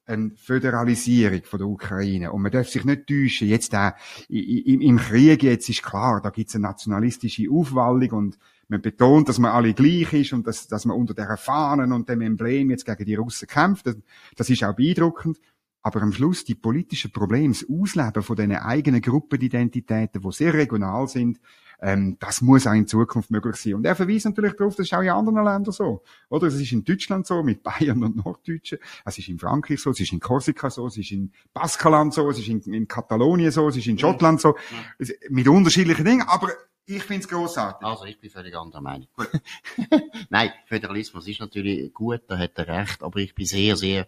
eine 0.09 0.31
Föderalisierung 0.35 1.43
von 1.43 1.59
der 1.59 1.67
Ukraine. 1.67 2.31
Und 2.31 2.41
man 2.41 2.51
darf 2.51 2.67
sich 2.67 2.83
nicht 2.83 3.07
täuschen. 3.07 3.47
Jetzt 3.47 3.75
auch 3.75 3.91
im, 4.27 4.81
im 4.81 4.97
Krieg 4.97 5.43
jetzt 5.43 5.69
ist 5.69 5.83
klar, 5.83 6.21
da 6.21 6.29
gibt 6.29 6.49
es 6.49 6.55
eine 6.55 6.63
nationalistische 6.63 7.49
Aufwallung 7.51 8.11
und 8.11 8.39
man 8.67 8.81
betont, 8.81 9.29
dass 9.29 9.39
man 9.39 9.51
alle 9.51 9.73
gleich 9.73 10.13
ist 10.13 10.33
und 10.33 10.45
dass, 10.45 10.67
dass 10.67 10.85
man 10.85 10.95
unter 10.95 11.13
der 11.13 11.37
Fahnen 11.37 11.91
und 11.91 12.07
dem 12.07 12.21
Emblem 12.21 12.69
jetzt 12.69 12.85
gegen 12.85 13.05
die 13.05 13.15
Russen 13.15 13.47
kämpft. 13.47 13.87
Das, 13.87 13.97
das 14.35 14.49
ist 14.49 14.63
auch 14.63 14.75
beeindruckend. 14.75 15.39
Aber 15.81 16.01
am 16.01 16.12
Schluss 16.12 16.43
die 16.43 16.55
politischen 16.55 17.12
Probleme, 17.12 17.53
das 17.53 17.65
Ausleben 17.69 18.21
von 18.21 18.36
diesen 18.36 18.55
eigenen 18.55 19.01
Gruppenidentitäten, 19.01 20.21
die 20.21 20.31
sehr 20.31 20.53
regional 20.53 21.07
sind, 21.07 21.39
ähm, 21.81 22.17
das 22.19 22.41
muss 22.41 22.67
auch 22.67 22.74
in 22.74 22.88
Zukunft 22.88 23.31
möglich 23.31 23.55
sein. 23.55 23.75
Und 23.75 23.86
er 23.86 23.95
verweist 23.95 24.25
natürlich 24.25 24.53
darauf, 24.53 24.75
das 24.75 24.88
ist 24.88 24.93
auch 24.93 25.01
in 25.01 25.09
anderen 25.09 25.43
Ländern 25.43 25.71
so. 25.71 26.03
Oder 26.29 26.48
es 26.48 26.55
ist 26.55 26.71
in 26.71 26.83
Deutschland 26.83 27.25
so, 27.25 27.41
mit 27.41 27.63
Bayern 27.63 28.03
und 28.03 28.17
Norddeutschen. 28.17 28.79
Es 29.05 29.17
ist 29.17 29.29
in 29.29 29.39
Frankreich 29.39 29.79
so, 29.79 29.91
es 29.91 30.00
ist 30.00 30.12
in 30.12 30.19
Korsika 30.19 30.69
so, 30.69 30.88
es 30.88 30.98
ist 30.98 31.12
in 31.12 31.31
Baskaland 31.53 32.13
so, 32.13 32.29
es 32.29 32.39
ist 32.39 32.50
in, 32.50 32.62
in 32.74 32.88
Katalonien 32.88 33.51
so, 33.51 33.69
es 33.69 33.77
ist 33.77 33.88
in 33.88 33.98
Schottland 33.98 34.41
so. 34.41 34.55
Ja. 35.00 35.07
Mit 35.29 35.48
unterschiedlichen 35.48 36.03
Dingen, 36.03 36.27
aber 36.27 36.50
ich 36.86 37.03
finde 37.03 37.21
es 37.21 37.27
grossartig. 37.27 37.88
Also, 37.88 38.05
ich 38.05 38.19
bin 38.19 38.31
völlig 38.31 38.55
anderer 38.55 38.81
Meinung. 38.81 39.07
Nein, 40.30 40.51
Föderalismus 40.65 41.27
ist 41.27 41.39
natürlich 41.39 41.93
gut, 41.93 42.21
da 42.27 42.38
hat 42.38 42.58
er 42.58 42.67
recht, 42.67 43.03
aber 43.03 43.19
ich 43.19 43.36
bin 43.36 43.45
sehr, 43.45 43.77
sehr 43.77 44.08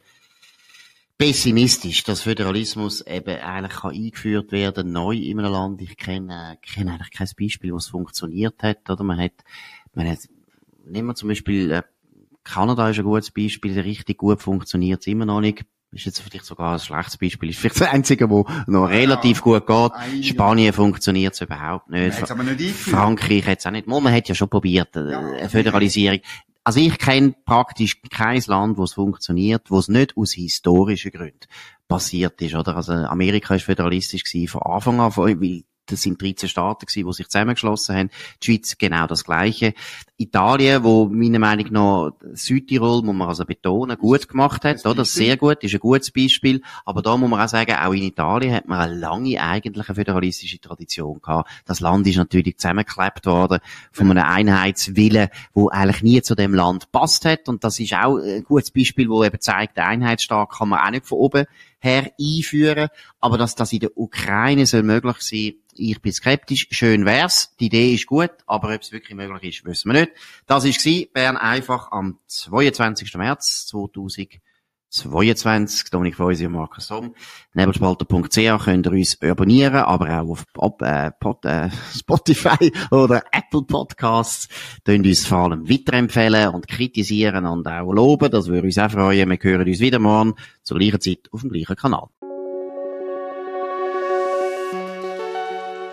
pessimistisch, 1.21 2.03
dass 2.03 2.21
Föderalismus 2.21 3.01
eben 3.05 3.39
eigentlich 3.41 3.79
kann 3.81 3.91
eingeführt 3.91 4.51
werden 4.51 4.91
neu 4.91 5.15
in 5.15 5.39
einem 5.39 5.51
Land. 5.51 5.79
Ich 5.83 5.95
kenne, 5.95 6.57
kenne 6.63 6.93
eigentlich 6.93 7.11
kein 7.11 7.29
Beispiel, 7.39 7.73
wo 7.73 7.77
es 7.77 7.89
funktioniert 7.89 8.63
hat, 8.63 8.89
oder? 8.89 9.03
Man 9.03 9.19
hat, 9.19 9.33
man 9.93 10.09
hat, 10.09 10.17
nehmen 10.83 11.09
wir 11.09 11.15
zum 11.15 11.29
Beispiel, 11.29 11.69
äh, 11.69 11.83
Kanada 12.43 12.89
ist 12.89 12.97
ein 12.97 13.03
gutes 13.03 13.29
Beispiel, 13.29 13.79
richtig 13.79 14.17
gut 14.17 14.41
funktioniert 14.41 15.01
es 15.01 15.07
immer 15.07 15.27
noch 15.27 15.41
nicht. 15.41 15.63
Ist 15.91 16.05
jetzt 16.05 16.21
vielleicht 16.21 16.45
sogar 16.45 16.73
ein 16.73 16.79
schlechtes 16.79 17.17
Beispiel. 17.17 17.49
Ist 17.49 17.59
vielleicht 17.59 17.81
das 17.81 17.89
einzige, 17.89 18.29
wo 18.29 18.47
noch 18.65 18.87
relativ 18.87 19.43
ja, 19.45 19.59
gut 19.59 19.67
geht. 19.67 20.25
Spanien 20.25 20.73
funktioniert 20.73 21.35
es 21.35 21.41
überhaupt 21.41 21.89
nicht. 21.89 22.17
nicht 22.17 22.75
Frankreich 22.75 23.45
hat 23.45 23.59
es 23.59 23.67
auch 23.67 23.71
nicht. 23.71 23.85
Man 23.85 24.11
hat 24.11 24.27
ja 24.27 24.33
schon 24.33 24.49
probiert, 24.49 24.95
äh, 24.95 25.11
ja, 25.11 25.49
Föderalisierung 25.49 26.21
also 26.63 26.79
ich 26.79 26.97
kenne 26.97 27.33
praktisch 27.45 28.01
kein 28.09 28.41
Land, 28.45 28.77
wo 28.77 28.83
es 28.83 28.93
funktioniert, 28.93 29.71
wo 29.71 29.79
es 29.79 29.87
nicht 29.87 30.15
aus 30.15 30.33
historischen 30.33 31.11
Gründen 31.11 31.47
passiert 31.87 32.41
ist, 32.41 32.55
oder? 32.55 32.75
Also 32.75 32.93
Amerika 32.93 33.55
ist 33.55 33.63
föderalistisch 33.63 34.23
gewesen 34.23 34.47
von 34.47 34.61
Anfang 34.61 34.99
an, 34.99 35.15
weil 35.15 35.63
das 35.85 36.01
sind 36.01 36.21
13 36.21 36.49
Staaten 36.49 36.85
gewesen, 36.85 37.07
die 37.07 37.13
sich 37.13 37.27
zusammengeschlossen 37.27 37.95
haben. 37.95 38.09
Die 38.41 38.45
Schweiz 38.45 38.77
genau 38.77 39.07
das 39.07 39.23
Gleiche. 39.23 39.73
Italien, 40.17 40.83
wo 40.83 41.07
meiner 41.07 41.39
Meinung 41.39 41.71
nach 41.71 42.11
Südtirol, 42.33 43.01
muss 43.03 43.15
man 43.15 43.27
also 43.27 43.43
betonen, 43.45 43.97
gut 43.97 44.27
gemacht 44.27 44.63
hat, 44.63 44.85
oder? 44.85 45.03
Sehr 45.03 45.35
gut, 45.35 45.63
ist 45.63 45.73
ein 45.73 45.79
gutes 45.79 46.11
Beispiel. 46.11 46.61
Aber 46.85 47.01
da 47.01 47.17
muss 47.17 47.29
man 47.29 47.41
auch 47.41 47.47
sagen, 47.47 47.75
auch 47.75 47.93
in 47.93 48.03
Italien 48.03 48.53
hat 48.53 48.67
man 48.67 48.79
eine 48.79 48.95
lange 48.95 49.41
eigentliche 49.41 49.95
föderalistische 49.95 50.59
Tradition 50.59 51.21
gehabt. 51.21 51.49
Das 51.65 51.79
Land 51.79 52.05
ist 52.07 52.17
natürlich 52.17 52.57
zusammengeklebt 52.57 53.25
worden 53.25 53.59
von 53.91 54.11
einem 54.11 54.23
Einheitswillen, 54.23 55.29
wo 55.53 55.69
eigentlich 55.69 56.03
nie 56.03 56.21
zu 56.21 56.35
dem 56.35 56.53
Land 56.53 56.91
passt 56.91 57.25
hat. 57.25 57.49
Und 57.49 57.63
das 57.63 57.79
ist 57.79 57.93
auch 57.93 58.17
ein 58.17 58.43
gutes 58.43 58.71
Beispiel, 58.71 59.09
wo 59.09 59.23
eben 59.23 59.39
zeigt, 59.39 59.77
der 59.77 59.87
Einheitsstaat 59.87 60.51
kann 60.51 60.69
man 60.69 60.79
auch 60.79 60.91
nicht 60.91 61.07
von 61.07 61.17
oben 61.17 61.45
her 61.79 62.11
einführen. 62.19 62.89
Aber 63.19 63.37
dass 63.37 63.55
das 63.55 63.73
in 63.73 63.79
der 63.79 63.97
Ukraine 63.97 64.65
soll 64.65 64.83
möglich 64.83 65.17
sein, 65.19 65.53
ich 65.81 66.01
bin 66.01 66.13
skeptisch. 66.13 66.67
Schön 66.71 67.05
wär's. 67.05 67.55
Die 67.59 67.65
Idee 67.65 67.93
ist 67.93 68.05
gut, 68.05 68.31
aber 68.45 68.73
ob 68.73 68.81
es 68.81 68.91
wirklich 68.91 69.17
möglich 69.17 69.57
ist, 69.57 69.65
wissen 69.65 69.91
wir 69.91 70.01
nicht. 70.01 70.11
Das 70.45 70.63
war 70.63 71.05
Bern 71.13 71.37
einfach 71.37 71.91
am 71.91 72.19
22. 72.27 73.15
März 73.15 73.65
2022. 73.67 75.89
Dominik 75.89 76.15
Feusi 76.15 76.45
und 76.45 76.51
Markus 76.53 76.85
Somm. 76.87 77.15
Nebelspalter.ch 77.53 78.63
könnt 78.63 78.85
ihr 78.85 78.91
uns 78.91 79.19
abonnieren, 79.21 79.77
aber 79.77 80.21
auch 80.21 80.29
auf 80.29 80.45
äh, 80.81 81.09
Pod, 81.19 81.43
äh, 81.45 81.71
Spotify 81.97 82.71
oder 82.91 83.23
Apple 83.31 83.63
Podcasts. 83.63 84.47
Könnt 84.85 85.07
uns 85.07 85.25
vor 85.25 85.39
allem 85.39 85.67
weiterempfehlen 85.67 86.49
und 86.49 86.67
kritisieren 86.67 87.47
und 87.47 87.67
auch 87.67 87.91
loben. 87.91 88.29
Das 88.29 88.45
würde 88.47 88.67
uns 88.67 88.77
auch 88.77 88.91
freuen. 88.91 89.27
Wir 89.29 89.39
hören 89.41 89.67
uns 89.67 89.79
wieder 89.79 89.97
morgen 89.97 90.35
zur 90.61 90.77
gleichen 90.77 91.01
Zeit 91.01 91.27
auf 91.31 91.41
dem 91.41 91.49
gleichen 91.49 91.75
Kanal. 91.75 92.09